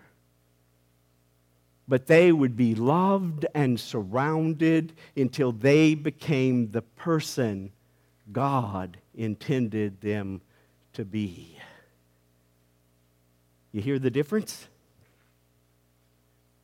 but 1.87 2.07
they 2.07 2.33
would 2.33 2.57
be 2.57 2.75
loved 2.75 3.47
and 3.55 3.79
surrounded 3.79 4.93
until 5.17 5.53
they 5.53 5.95
became 5.95 6.71
the 6.71 6.83
person 6.83 7.71
God 8.33 8.97
intended 9.15 10.01
them 10.01 10.41
to 10.95 11.05
be. 11.05 11.59
You 13.73 13.83
hear 13.83 13.99
the 13.99 14.11
difference? 14.11 14.69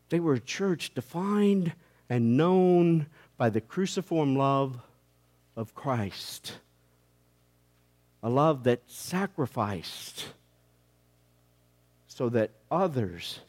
They 0.09 0.21
were 0.21 0.35
a 0.35 0.41
church 0.41 0.95
defined 0.95 1.73
and 2.09 2.37
known 2.37 3.07
by 3.37 3.51
the 3.51 3.61
cruciform 3.61 4.37
love 4.37 4.81
of 5.57 5.75
Christ, 5.75 6.59
a 8.23 8.29
love 8.29 8.65
that 8.65 8.83
sacrificed 8.87 10.27
so 12.07 12.29
that 12.31 12.51
others 12.71 13.41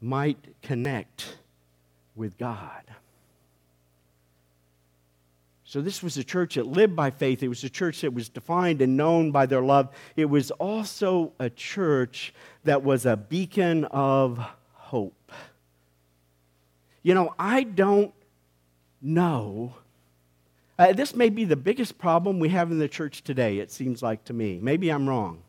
might 0.00 0.60
connect 0.62 1.36
with 2.14 2.38
God. 2.38 2.82
So, 5.64 5.80
this 5.80 6.00
was 6.00 6.16
a 6.16 6.22
church 6.22 6.54
that 6.54 6.66
lived 6.66 6.94
by 6.94 7.10
faith. 7.10 7.42
It 7.42 7.48
was 7.48 7.64
a 7.64 7.68
church 7.68 8.02
that 8.02 8.14
was 8.14 8.28
defined 8.28 8.80
and 8.80 8.96
known 8.96 9.32
by 9.32 9.46
their 9.46 9.62
love. 9.62 9.88
It 10.14 10.26
was 10.26 10.52
also 10.52 11.32
a 11.40 11.50
church 11.50 12.32
that 12.62 12.84
was 12.84 13.04
a 13.04 13.16
beacon 13.16 13.84
of 13.86 14.38
hope. 14.72 15.32
You 17.02 17.14
know, 17.14 17.34
I 17.38 17.64
don't 17.64 18.14
know. 19.02 19.74
Uh, 20.78 20.92
this 20.92 21.16
may 21.16 21.30
be 21.30 21.44
the 21.44 21.56
biggest 21.56 21.98
problem 21.98 22.38
we 22.38 22.50
have 22.50 22.70
in 22.70 22.78
the 22.78 22.88
church 22.88 23.24
today, 23.24 23.58
it 23.58 23.72
seems 23.72 24.02
like 24.02 24.24
to 24.24 24.32
me. 24.32 24.60
Maybe 24.62 24.90
I'm 24.90 25.08
wrong. 25.08 25.42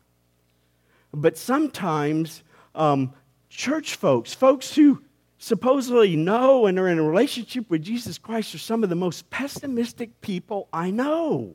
But 1.12 1.38
sometimes 1.38 2.42
um, 2.74 3.12
church 3.48 3.94
folks, 3.94 4.34
folks 4.34 4.74
who 4.74 5.02
supposedly 5.38 6.16
know 6.16 6.66
and 6.66 6.78
are 6.78 6.88
in 6.88 6.98
a 6.98 7.02
relationship 7.02 7.70
with 7.70 7.82
Jesus 7.82 8.18
Christ, 8.18 8.54
are 8.54 8.58
some 8.58 8.82
of 8.82 8.90
the 8.90 8.96
most 8.96 9.30
pessimistic 9.30 10.20
people 10.20 10.68
I 10.72 10.90
know. 10.90 11.54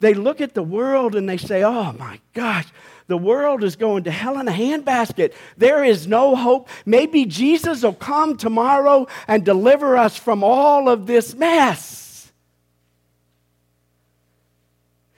They 0.00 0.14
look 0.14 0.40
at 0.40 0.54
the 0.54 0.62
world 0.62 1.14
and 1.14 1.28
they 1.28 1.36
say, 1.36 1.62
Oh 1.62 1.92
my 1.92 2.20
gosh, 2.32 2.66
the 3.06 3.18
world 3.18 3.62
is 3.62 3.76
going 3.76 4.04
to 4.04 4.10
hell 4.10 4.38
in 4.40 4.48
a 4.48 4.52
handbasket. 4.52 5.34
There 5.58 5.84
is 5.84 6.06
no 6.06 6.34
hope. 6.34 6.68
Maybe 6.86 7.26
Jesus 7.26 7.82
will 7.82 7.92
come 7.92 8.36
tomorrow 8.36 9.06
and 9.28 9.44
deliver 9.44 9.98
us 9.98 10.16
from 10.16 10.42
all 10.42 10.88
of 10.88 11.06
this 11.06 11.34
mess. 11.34 12.09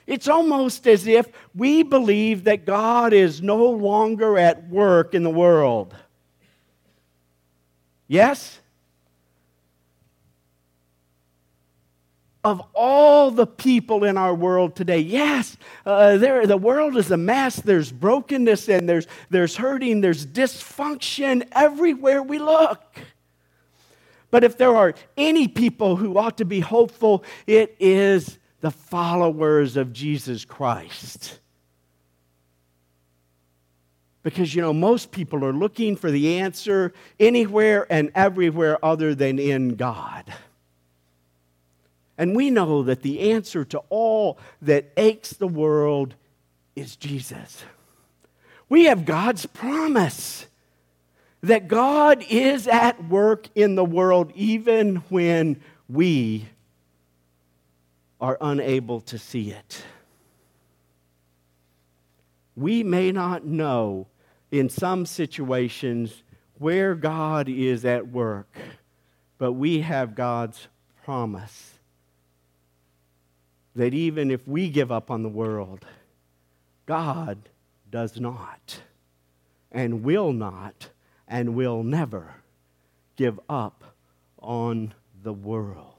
It's 0.05 0.27
almost 0.27 0.87
as 0.87 1.07
if 1.07 1.27
we 1.55 1.83
believe 1.83 2.43
that 2.43 2.65
God 2.65 3.13
is 3.13 3.41
no 3.41 3.65
longer 3.65 4.37
at 4.37 4.67
work 4.69 5.13
in 5.13 5.23
the 5.23 5.29
world. 5.29 5.95
Yes? 8.07 8.59
of 12.43 12.61
all 12.73 13.31
the 13.31 13.47
people 13.47 14.03
in 14.03 14.17
our 14.17 14.35
world 14.35 14.75
today. 14.75 14.99
Yes, 14.99 15.55
uh, 15.85 16.17
there, 16.17 16.45
the 16.45 16.57
world 16.57 16.97
is 16.97 17.09
a 17.09 17.17
mess. 17.17 17.55
There's 17.55 17.91
brokenness 17.91 18.67
and 18.67 18.87
there's, 18.87 19.07
there's 19.29 19.55
hurting, 19.55 20.01
there's 20.01 20.25
dysfunction 20.25 21.47
everywhere 21.53 22.21
we 22.21 22.39
look. 22.39 22.83
But 24.29 24.43
if 24.43 24.57
there 24.57 24.75
are 24.75 24.93
any 25.15 25.47
people 25.47 25.95
who 25.95 26.17
ought 26.17 26.37
to 26.39 26.45
be 26.45 26.59
hopeful, 26.59 27.23
it 27.47 27.75
is 27.79 28.39
the 28.63 28.71
followers 28.71 29.75
of 29.75 29.91
Jesus 29.91 30.45
Christ. 30.45 31.41
Because, 34.23 34.55
you 34.55 34.61
know, 34.61 34.71
most 34.71 35.11
people 35.11 35.43
are 35.43 35.51
looking 35.51 35.97
for 35.97 36.09
the 36.09 36.39
answer 36.39 36.93
anywhere 37.19 37.85
and 37.89 38.09
everywhere 38.15 38.83
other 38.83 39.13
than 39.13 39.37
in 39.37 39.75
God. 39.75 40.33
And 42.17 42.37
we 42.37 42.51
know 42.51 42.83
that 42.83 43.01
the 43.01 43.33
answer 43.33 43.65
to 43.65 43.79
all 43.89 44.39
that 44.61 44.93
aches 44.95 45.31
the 45.31 45.47
world 45.49 46.15
is 46.73 46.95
Jesus. 46.95 47.65
We 48.69 48.85
have 48.85 49.03
God's 49.03 49.45
promise 49.45 50.45
that 51.41 51.67
God 51.67 52.23
is 52.29 52.65
at 52.69 53.09
work 53.09 53.49
in 53.55 53.75
the 53.75 53.83
world 53.83 54.31
even 54.35 55.03
when 55.09 55.61
we 55.89 56.47
are 58.23 58.37
unable 58.39 59.01
to 59.01 59.19
see 59.19 59.51
it. 59.51 59.83
We 62.55 62.81
may 62.81 63.11
not 63.11 63.45
know 63.45 64.07
in 64.49 64.69
some 64.69 65.05
situations 65.05 66.23
where 66.57 66.95
God 66.95 67.49
is 67.49 67.83
at 67.83 68.07
work, 68.07 68.55
but 69.37 69.51
we 69.51 69.81
have 69.81 70.15
God's 70.15 70.69
promise 71.03 71.79
that 73.75 73.93
even 73.93 74.31
if 74.31 74.47
we 74.47 74.69
give 74.69 74.89
up 74.89 75.11
on 75.11 75.21
the 75.21 75.27
world, 75.27 75.85
God 76.85 77.49
does 77.91 78.21
not 78.21 78.79
and 79.69 80.01
will 80.01 80.31
not 80.31 80.87
and 81.27 81.55
will 81.55 81.83
never 81.83 82.35
give 83.17 83.37
up 83.49 83.83
on 84.39 84.93
the 85.23 85.33
world. 85.33 85.92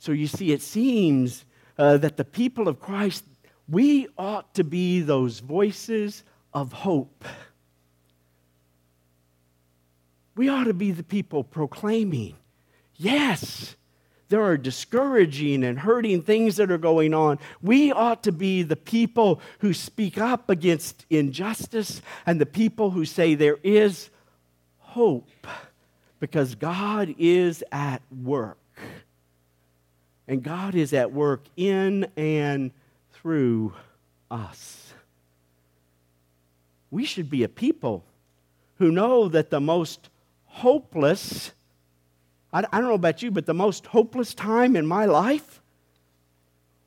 So 0.00 0.10
you 0.10 0.26
see, 0.26 0.50
it 0.50 0.62
seems 0.62 1.44
uh, 1.78 1.98
that 1.98 2.16
the 2.16 2.24
people 2.24 2.66
of 2.66 2.80
Christ, 2.80 3.24
we 3.68 4.08
ought 4.18 4.52
to 4.54 4.64
be 4.64 5.00
those 5.00 5.38
voices 5.38 6.24
of 6.52 6.72
hope. 6.72 7.24
We 10.34 10.48
ought 10.48 10.64
to 10.64 10.74
be 10.74 10.90
the 10.90 11.04
people 11.04 11.44
proclaiming 11.44 12.34
Yes, 13.00 13.76
there 14.28 14.42
are 14.42 14.58
discouraging 14.58 15.64
and 15.64 15.78
hurting 15.78 16.20
things 16.20 16.56
that 16.56 16.70
are 16.70 16.76
going 16.76 17.14
on. 17.14 17.38
We 17.62 17.92
ought 17.92 18.22
to 18.24 18.32
be 18.32 18.62
the 18.62 18.76
people 18.76 19.40
who 19.60 19.72
speak 19.72 20.18
up 20.18 20.50
against 20.50 21.06
injustice 21.08 22.02
and 22.26 22.38
the 22.38 22.44
people 22.44 22.90
who 22.90 23.06
say 23.06 23.34
there 23.34 23.56
is 23.62 24.10
hope 24.76 25.46
because 26.20 26.54
God 26.54 27.14
is 27.18 27.64
at 27.72 28.02
work. 28.10 28.59
And 30.30 30.44
God 30.44 30.76
is 30.76 30.92
at 30.92 31.10
work 31.10 31.42
in 31.56 32.06
and 32.16 32.70
through 33.14 33.72
us. 34.30 34.94
We 36.88 37.04
should 37.04 37.28
be 37.28 37.42
a 37.42 37.48
people 37.48 38.04
who 38.78 38.92
know 38.92 39.26
that 39.26 39.50
the 39.50 39.58
most 39.58 40.08
hopeless 40.44 41.50
I, 42.52 42.62
don't 42.62 42.84
know 42.84 42.94
about 42.94 43.22
you, 43.22 43.32
but 43.32 43.46
the 43.46 43.54
most 43.54 43.86
hopeless 43.86 44.32
time 44.32 44.76
in 44.76 44.86
my 44.86 45.04
life 45.04 45.60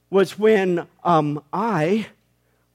was 0.10 0.40
when 0.40 0.88
um, 1.04 1.44
I 1.52 2.08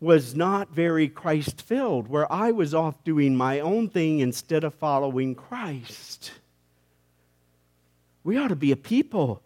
was 0.01 0.35
not 0.35 0.75
very 0.75 1.09
Christ 1.09 1.63
filled, 1.63 2.09
where 2.09 2.31
I 2.31 2.51
was 2.51 2.75
off 2.75 3.03
doing 3.05 3.37
my 3.37 3.61
own 3.61 3.89
thing 3.89 4.21
instead 4.21 4.65
of 4.65 4.75
following 4.75 5.35
Christ. 5.35 6.33
We 8.23 8.37
ought 8.37 8.49
to 8.49 8.57
be 8.57 8.73
a 8.73 8.77
people 8.77 9.43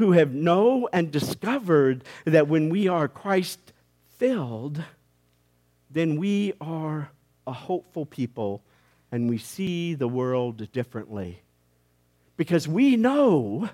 who 0.00 0.12
have 0.12 0.32
know 0.32 0.88
and 0.94 1.10
discovered 1.12 2.02
that 2.24 2.48
when 2.48 2.70
we 2.70 2.88
are 2.88 3.06
Christ 3.06 3.74
filled, 4.16 4.82
then 5.90 6.16
we 6.16 6.54
are 6.58 7.10
a 7.46 7.52
hopeful 7.52 8.06
people 8.06 8.62
and 9.12 9.28
we 9.28 9.36
see 9.36 9.92
the 9.92 10.08
world 10.08 10.72
differently 10.72 11.42
because 12.38 12.66
we 12.66 12.96
know 12.96 13.68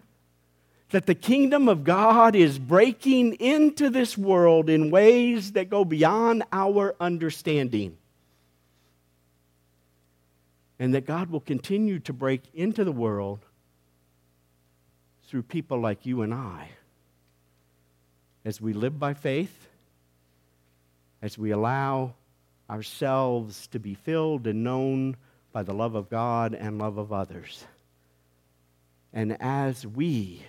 that 0.91 1.07
the 1.07 1.15
kingdom 1.15 1.69
of 1.69 1.85
God 1.85 2.35
is 2.35 2.59
breaking 2.59 3.35
into 3.35 3.89
this 3.89 4.19
world 4.19 4.69
in 4.69 4.91
ways 4.91 5.53
that 5.53 5.71
go 5.71 5.85
beyond 5.85 6.43
our 6.51 6.97
understanding. 6.99 7.97
And 10.81 10.93
that 10.93 11.07
God 11.07 11.31
will 11.31 11.39
continue 11.39 12.01
to 12.01 12.13
break 12.13 12.43
into 12.53 12.83
the 12.83 12.91
world 12.91 13.46
through 15.27 15.43
people 15.43 15.81
like 15.81 16.07
you 16.07 16.23
and 16.23 16.33
I 16.33 16.71
as 18.45 18.61
we 18.61 18.73
live 18.73 18.99
by 18.99 19.13
faith, 19.13 19.69
as 21.21 21.37
we 21.37 21.51
allow 21.51 22.15
ourselves 22.71 23.67
to 23.69 23.81
be 23.81 23.95
filled 23.95 24.47
and 24.47 24.63
known 24.63 25.17
by 25.53 25.63
the 25.63 25.75
love 25.75 25.95
of 25.95 26.09
God 26.09 26.55
and 26.55 26.79
love 26.79 26.99
of 26.99 27.13
others. 27.13 27.65
And 29.13 29.37
as 29.41 29.87
we 29.87 30.43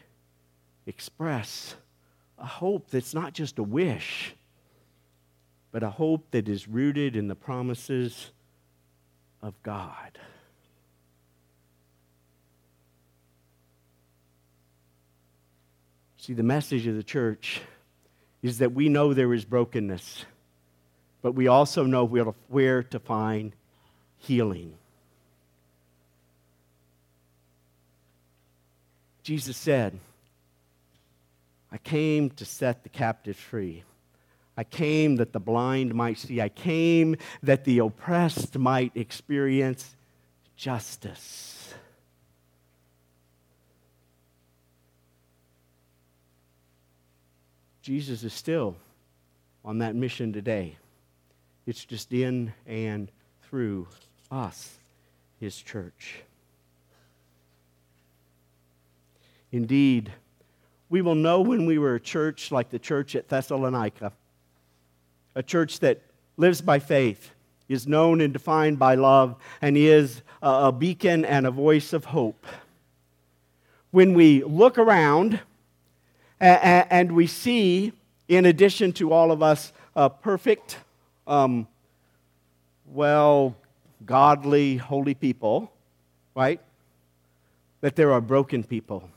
express 0.85 1.75
a 2.37 2.45
hope 2.45 2.89
that's 2.89 3.13
not 3.13 3.33
just 3.33 3.57
a 3.57 3.63
wish, 3.63 4.35
but 5.71 5.83
a 5.83 5.89
hope 5.89 6.31
that 6.31 6.47
is 6.47 6.67
rooted 6.67 7.15
in 7.15 7.27
the 7.27 7.35
promises 7.35 8.31
of 9.41 9.61
God. 9.63 10.19
See, 16.27 16.33
the 16.33 16.43
message 16.43 16.85
of 16.87 16.97
the 16.97 17.03
church 17.03 17.61
is 18.41 18.57
that 18.57 18.73
we 18.73 18.89
know 18.89 19.13
there 19.13 19.33
is 19.33 19.45
brokenness, 19.45 20.25
but 21.21 21.35
we 21.35 21.47
also 21.47 21.85
know 21.85 22.03
where 22.49 22.83
to 22.83 22.99
find 22.99 23.55
healing. 24.17 24.73
Jesus 29.23 29.55
said, 29.55 29.97
I 31.71 31.77
came 31.77 32.29
to 32.31 32.43
set 32.43 32.83
the 32.83 32.89
captives 32.89 33.39
free. 33.39 33.85
I 34.57 34.65
came 34.65 35.15
that 35.15 35.31
the 35.31 35.39
blind 35.39 35.95
might 35.95 36.17
see. 36.17 36.41
I 36.41 36.49
came 36.49 37.15
that 37.41 37.63
the 37.63 37.79
oppressed 37.79 38.57
might 38.57 38.91
experience 38.95 39.95
justice. 40.57 41.56
Jesus 47.87 48.25
is 48.25 48.33
still 48.33 48.75
on 49.63 49.77
that 49.77 49.95
mission 49.95 50.33
today. 50.33 50.75
It's 51.65 51.85
just 51.85 52.11
in 52.11 52.51
and 52.65 53.09
through 53.43 53.87
us, 54.29 54.77
his 55.39 55.55
church. 55.55 56.15
Indeed, 59.53 60.11
we 60.89 61.01
will 61.01 61.15
know 61.15 61.39
when 61.39 61.65
we 61.65 61.77
were 61.77 61.95
a 61.95 61.99
church 62.01 62.51
like 62.51 62.71
the 62.71 62.77
church 62.77 63.15
at 63.15 63.29
Thessalonica, 63.29 64.11
a 65.33 65.41
church 65.41 65.79
that 65.79 66.01
lives 66.35 66.59
by 66.59 66.79
faith, 66.79 67.31
is 67.69 67.87
known 67.87 68.19
and 68.19 68.33
defined 68.33 68.77
by 68.77 68.95
love, 68.95 69.37
and 69.61 69.77
is 69.77 70.23
a 70.41 70.73
beacon 70.73 71.23
and 71.23 71.47
a 71.47 71.51
voice 71.51 71.93
of 71.93 72.03
hope. 72.03 72.45
When 73.91 74.13
we 74.13 74.43
look 74.43 74.77
around 74.77 75.39
and 76.39 77.11
we 77.11 77.27
see, 77.27 77.93
in 78.27 78.45
addition 78.45 78.93
to 78.93 79.11
all 79.11 79.31
of 79.31 79.41
us, 79.41 79.73
a 79.95 80.09
perfect, 80.09 80.77
um, 81.25 81.67
well, 82.85 83.55
godly, 84.05 84.77
holy 84.77 85.13
people, 85.13 85.71
right? 86.35 86.61
That 87.81 87.95
there 87.95 88.11
are 88.11 88.21
broken 88.21 88.63
people 88.63 89.09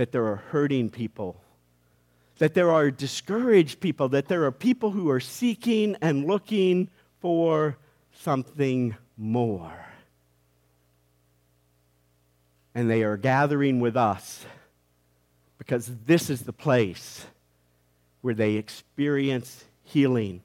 that 0.00 0.12
there 0.12 0.26
are 0.26 0.36
hurting 0.36 0.88
people, 0.88 1.36
that 2.38 2.54
there 2.54 2.70
are 2.70 2.90
discouraged 2.90 3.80
people, 3.80 4.08
that 4.08 4.28
there 4.28 4.44
are 4.44 4.50
people 4.50 4.90
who 4.92 5.10
are 5.10 5.20
seeking 5.20 5.94
and 6.00 6.26
looking 6.26 6.88
for 7.20 7.76
something 8.14 8.96
more. 9.18 9.86
And 12.74 12.88
they 12.88 13.02
are 13.02 13.18
gathering 13.18 13.78
with 13.80 13.94
us 13.94 14.46
because 15.60 15.92
this 16.06 16.30
is 16.30 16.40
the 16.40 16.54
place 16.54 17.26
where 18.22 18.32
they 18.34 18.54
experience 18.54 19.66
healing 19.84 20.40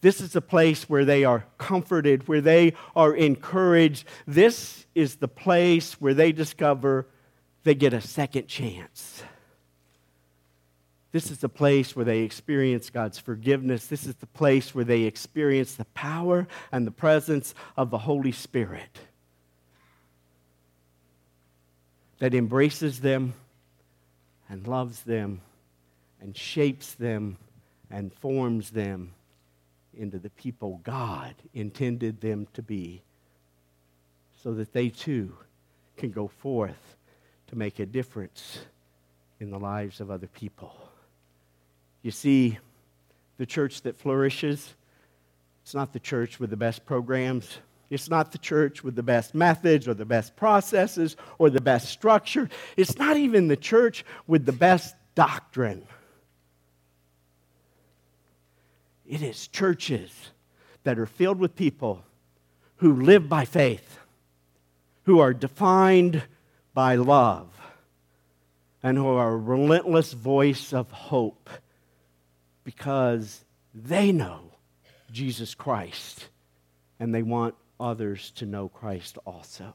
This 0.00 0.20
is 0.20 0.32
the 0.32 0.40
place 0.40 0.88
where 0.88 1.04
they 1.04 1.24
are 1.24 1.44
comforted, 1.58 2.28
where 2.28 2.40
they 2.40 2.74
are 2.94 3.14
encouraged. 3.14 4.06
This 4.26 4.86
is 4.94 5.16
the 5.16 5.28
place 5.28 6.00
where 6.00 6.14
they 6.14 6.30
discover 6.30 7.06
they 7.64 7.74
get 7.74 7.92
a 7.92 8.00
second 8.00 8.46
chance. 8.46 9.22
This 11.10 11.30
is 11.30 11.38
the 11.38 11.48
place 11.48 11.96
where 11.96 12.04
they 12.04 12.20
experience 12.20 12.90
God's 12.90 13.18
forgiveness. 13.18 13.86
This 13.86 14.06
is 14.06 14.14
the 14.16 14.26
place 14.26 14.74
where 14.74 14.84
they 14.84 15.02
experience 15.02 15.74
the 15.74 15.86
power 15.86 16.46
and 16.70 16.86
the 16.86 16.92
presence 16.92 17.54
of 17.76 17.90
the 17.90 17.98
Holy 17.98 18.32
Spirit 18.32 19.00
that 22.18 22.34
embraces 22.34 23.00
them 23.00 23.34
and 24.48 24.66
loves 24.66 25.02
them 25.02 25.40
and 26.20 26.36
shapes 26.36 26.94
them 26.94 27.36
and 27.90 28.12
forms 28.12 28.70
them 28.70 29.12
into 29.96 30.18
the 30.18 30.30
people 30.30 30.80
God 30.84 31.34
intended 31.54 32.20
them 32.20 32.46
to 32.54 32.62
be 32.62 33.02
so 34.42 34.54
that 34.54 34.72
they 34.72 34.88
too 34.88 35.36
can 35.96 36.10
go 36.10 36.28
forth 36.28 36.96
to 37.48 37.56
make 37.56 37.78
a 37.78 37.86
difference 37.86 38.60
in 39.40 39.50
the 39.50 39.58
lives 39.58 40.00
of 40.00 40.10
other 40.10 40.28
people. 40.28 40.74
You 42.02 42.10
see, 42.10 42.58
the 43.38 43.46
church 43.46 43.82
that 43.82 43.98
flourishes, 43.98 44.74
it's 45.62 45.74
not 45.74 45.92
the 45.92 46.00
church 46.00 46.38
with 46.38 46.50
the 46.50 46.56
best 46.56 46.86
programs. 46.86 47.58
It's 47.90 48.10
not 48.10 48.32
the 48.32 48.38
church 48.38 48.84
with 48.84 48.96
the 48.96 49.02
best 49.02 49.34
methods 49.34 49.88
or 49.88 49.94
the 49.94 50.04
best 50.04 50.36
processes 50.36 51.16
or 51.38 51.48
the 51.48 51.60
best 51.60 51.88
structure. 51.88 52.48
It's 52.76 52.98
not 52.98 53.16
even 53.16 53.48
the 53.48 53.56
church 53.56 54.04
with 54.26 54.44
the 54.44 54.52
best 54.52 54.94
doctrine. 55.14 55.86
It 59.06 59.22
is 59.22 59.48
churches 59.48 60.12
that 60.84 60.98
are 60.98 61.06
filled 61.06 61.38
with 61.38 61.56
people 61.56 62.04
who 62.76 62.94
live 62.94 63.28
by 63.28 63.46
faith, 63.46 63.98
who 65.04 65.20
are 65.20 65.32
defined 65.32 66.22
by 66.74 66.96
love, 66.96 67.48
and 68.82 68.98
who 68.98 69.06
are 69.06 69.30
a 69.30 69.36
relentless 69.36 70.12
voice 70.12 70.72
of 70.74 70.90
hope 70.90 71.48
because 72.64 73.44
they 73.74 74.12
know 74.12 74.52
Jesus 75.10 75.54
Christ 75.54 76.28
and 77.00 77.14
they 77.14 77.22
want 77.22 77.54
others 77.80 78.30
to 78.32 78.46
know 78.46 78.68
Christ 78.68 79.18
also. 79.24 79.74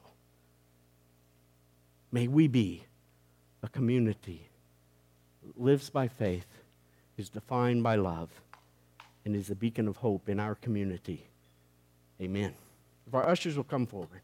May 2.12 2.28
we 2.28 2.48
be 2.48 2.84
a 3.64 3.70
community 3.70 4.50
that 5.46 5.60
lives 5.60 5.90
by 5.90 6.08
faith, 6.08 6.46
is 7.18 7.30
defined 7.30 7.84
by 7.84 7.96
love, 7.96 8.30
and 9.26 9.36
is 9.36 9.50
a 9.50 9.56
beacon 9.56 9.88
of 9.88 9.98
hope 9.98 10.30
in 10.30 10.40
our 10.40 10.56
community. 10.56 11.26
Amen. 12.22 12.54
If 13.08 13.14
our 13.14 13.28
ushers 13.28 13.58
will 13.58 13.64
come 13.64 13.86
forward. 13.86 14.22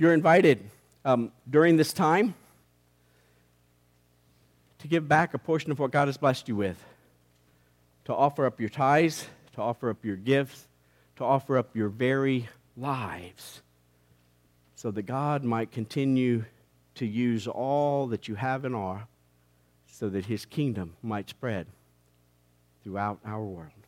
You're 0.00 0.14
invited 0.14 0.60
um, 1.04 1.30
during 1.50 1.76
this 1.76 1.92
time 1.92 2.32
to 4.78 4.88
give 4.88 5.06
back 5.06 5.34
a 5.34 5.38
portion 5.38 5.70
of 5.72 5.78
what 5.78 5.90
God 5.90 6.08
has 6.08 6.16
blessed 6.16 6.48
you 6.48 6.56
with, 6.56 6.82
to 8.06 8.14
offer 8.14 8.46
up 8.46 8.58
your 8.60 8.70
tithes, 8.70 9.26
to 9.52 9.60
offer 9.60 9.90
up 9.90 10.02
your 10.02 10.16
gifts, 10.16 10.66
to 11.16 11.24
offer 11.24 11.58
up 11.58 11.76
your 11.76 11.90
very 11.90 12.48
lives, 12.78 13.60
so 14.74 14.90
that 14.90 15.02
God 15.02 15.44
might 15.44 15.70
continue 15.70 16.46
to 16.94 17.04
use 17.04 17.46
all 17.46 18.06
that 18.06 18.26
you 18.26 18.36
have 18.36 18.64
and 18.64 18.74
are, 18.74 19.06
so 19.86 20.08
that 20.08 20.24
His 20.24 20.46
kingdom 20.46 20.96
might 21.02 21.28
spread 21.28 21.66
throughout 22.82 23.18
our 23.22 23.44
world. 23.44 23.79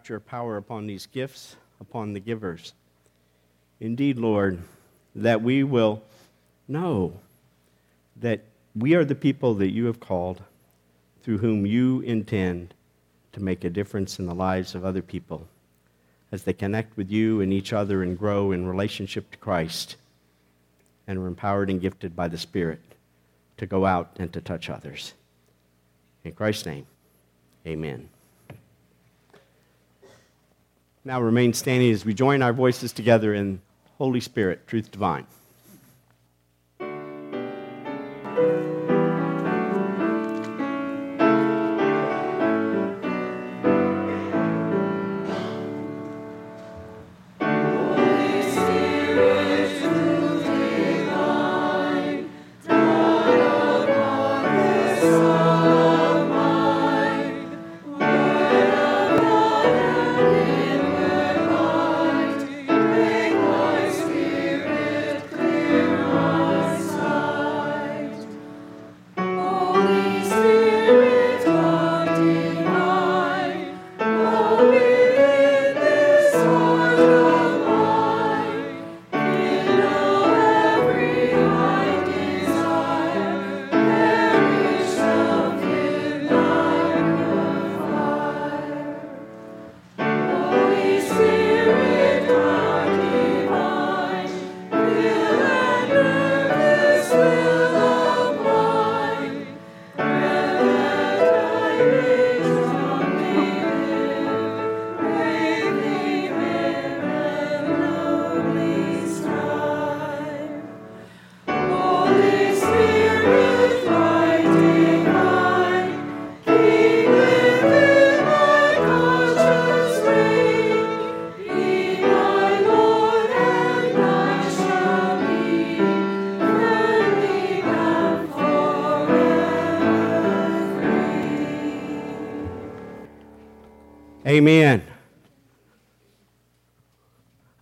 Out 0.00 0.08
your 0.08 0.20
power 0.20 0.56
upon 0.56 0.86
these 0.86 1.04
gifts 1.04 1.56
upon 1.78 2.14
the 2.14 2.20
givers. 2.20 2.72
Indeed, 3.80 4.16
Lord, 4.16 4.58
that 5.14 5.42
we 5.42 5.62
will 5.62 6.02
know 6.66 7.12
that 8.16 8.40
we 8.74 8.94
are 8.94 9.04
the 9.04 9.14
people 9.14 9.52
that 9.56 9.72
you 9.72 9.84
have 9.84 10.00
called, 10.00 10.42
through 11.22 11.36
whom 11.38 11.66
you 11.66 12.00
intend 12.00 12.72
to 13.32 13.42
make 13.42 13.62
a 13.62 13.68
difference 13.68 14.18
in 14.18 14.24
the 14.24 14.34
lives 14.34 14.74
of 14.74 14.86
other 14.86 15.02
people 15.02 15.46
as 16.32 16.44
they 16.44 16.54
connect 16.54 16.96
with 16.96 17.10
you 17.10 17.42
and 17.42 17.52
each 17.52 17.74
other 17.74 18.02
and 18.02 18.18
grow 18.18 18.52
in 18.52 18.66
relationship 18.66 19.30
to 19.30 19.36
Christ 19.36 19.96
and 21.06 21.18
are 21.18 21.26
empowered 21.26 21.68
and 21.68 21.78
gifted 21.78 22.16
by 22.16 22.28
the 22.28 22.38
Spirit 22.38 22.80
to 23.58 23.66
go 23.66 23.84
out 23.84 24.16
and 24.18 24.32
to 24.32 24.40
touch 24.40 24.70
others. 24.70 25.12
In 26.24 26.32
Christ's 26.32 26.64
name, 26.64 26.86
amen. 27.66 28.08
Now 31.04 31.20
remain 31.20 31.54
standing 31.54 31.90
as 31.92 32.04
we 32.04 32.12
join 32.12 32.42
our 32.42 32.52
voices 32.52 32.92
together 32.92 33.32
in 33.32 33.62
Holy 33.96 34.20
Spirit, 34.20 34.66
truth 34.66 34.90
divine. 34.90 35.26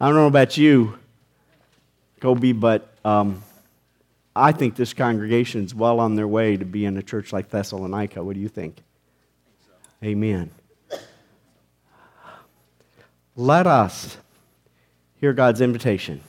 I 0.01 0.07
don't 0.07 0.14
know 0.14 0.28
about 0.28 0.57
you, 0.57 0.96
Kobe, 2.20 2.53
but 2.53 2.94
um, 3.05 3.42
I 4.34 4.53
think 4.53 4.76
this 4.76 4.94
congregation 4.94 5.64
is 5.64 5.74
well 5.74 5.99
on 5.99 6.14
their 6.14 6.28
way 6.28 6.57
to 6.57 6.64
being 6.64 6.96
a 6.96 7.03
church 7.03 7.32
like 7.32 7.49
Thessalonica. 7.49 8.22
What 8.22 8.34
do 8.34 8.40
you 8.40 8.49
think? 8.49 8.76
Amen. 10.05 10.51
Let 13.34 13.66
us 13.66 14.18
hear 15.16 15.32
God's 15.32 15.61
invitation 15.61 16.20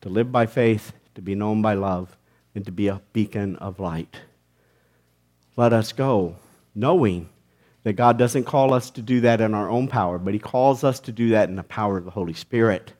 to 0.00 0.08
live 0.08 0.32
by 0.32 0.46
faith, 0.46 0.92
to 1.14 1.20
be 1.20 1.34
known 1.34 1.60
by 1.60 1.74
love, 1.74 2.16
and 2.54 2.64
to 2.64 2.72
be 2.72 2.88
a 2.88 3.02
beacon 3.12 3.56
of 3.56 3.78
light. 3.78 4.16
Let 5.56 5.74
us 5.74 5.92
go 5.92 6.36
knowing 6.74 7.28
that 7.84 7.94
God 7.94 8.18
doesn't 8.18 8.44
call 8.44 8.74
us 8.74 8.90
to 8.90 9.02
do 9.02 9.20
that 9.22 9.40
in 9.40 9.54
our 9.54 9.70
own 9.70 9.88
power, 9.88 10.18
but 10.18 10.34
He 10.34 10.40
calls 10.40 10.84
us 10.84 11.00
to 11.00 11.12
do 11.12 11.30
that 11.30 11.48
in 11.48 11.56
the 11.56 11.62
power 11.62 11.98
of 11.98 12.04
the 12.04 12.10
Holy 12.10 12.34
Spirit. 12.34 12.92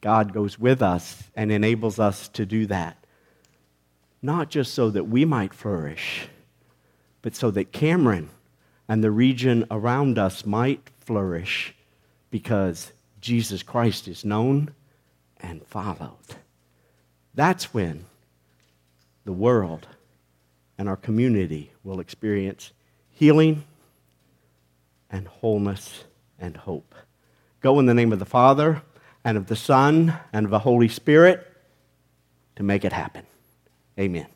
God 0.00 0.32
goes 0.32 0.58
with 0.58 0.82
us 0.82 1.24
and 1.34 1.50
enables 1.50 1.98
us 1.98 2.28
to 2.28 2.46
do 2.46 2.66
that. 2.66 2.96
Not 4.22 4.50
just 4.50 4.74
so 4.74 4.90
that 4.90 5.04
we 5.04 5.24
might 5.24 5.54
flourish, 5.54 6.28
but 7.22 7.34
so 7.34 7.50
that 7.52 7.72
Cameron 7.72 8.30
and 8.88 9.02
the 9.02 9.10
region 9.10 9.66
around 9.70 10.18
us 10.18 10.46
might 10.46 10.90
flourish 11.00 11.74
because 12.30 12.92
Jesus 13.20 13.62
Christ 13.62 14.08
is 14.08 14.24
known 14.24 14.74
and 15.40 15.66
followed. 15.66 16.16
That's 17.34 17.74
when 17.74 18.04
the 19.24 19.32
world 19.32 19.86
and 20.78 20.88
our 20.88 20.96
community 20.96 21.72
will 21.82 22.00
experience 22.00 22.72
healing 23.10 23.64
and 25.16 25.26
wholeness 25.26 26.04
and 26.38 26.56
hope. 26.56 26.94
Go 27.60 27.78
in 27.78 27.86
the 27.86 27.94
name 27.94 28.12
of 28.12 28.18
the 28.18 28.26
Father 28.26 28.82
and 29.24 29.38
of 29.38 29.46
the 29.46 29.56
Son 29.56 30.14
and 30.32 30.44
of 30.44 30.50
the 30.50 30.60
Holy 30.60 30.88
Spirit 30.88 31.46
to 32.56 32.62
make 32.62 32.84
it 32.84 32.92
happen. 32.92 33.24
Amen. 33.98 34.26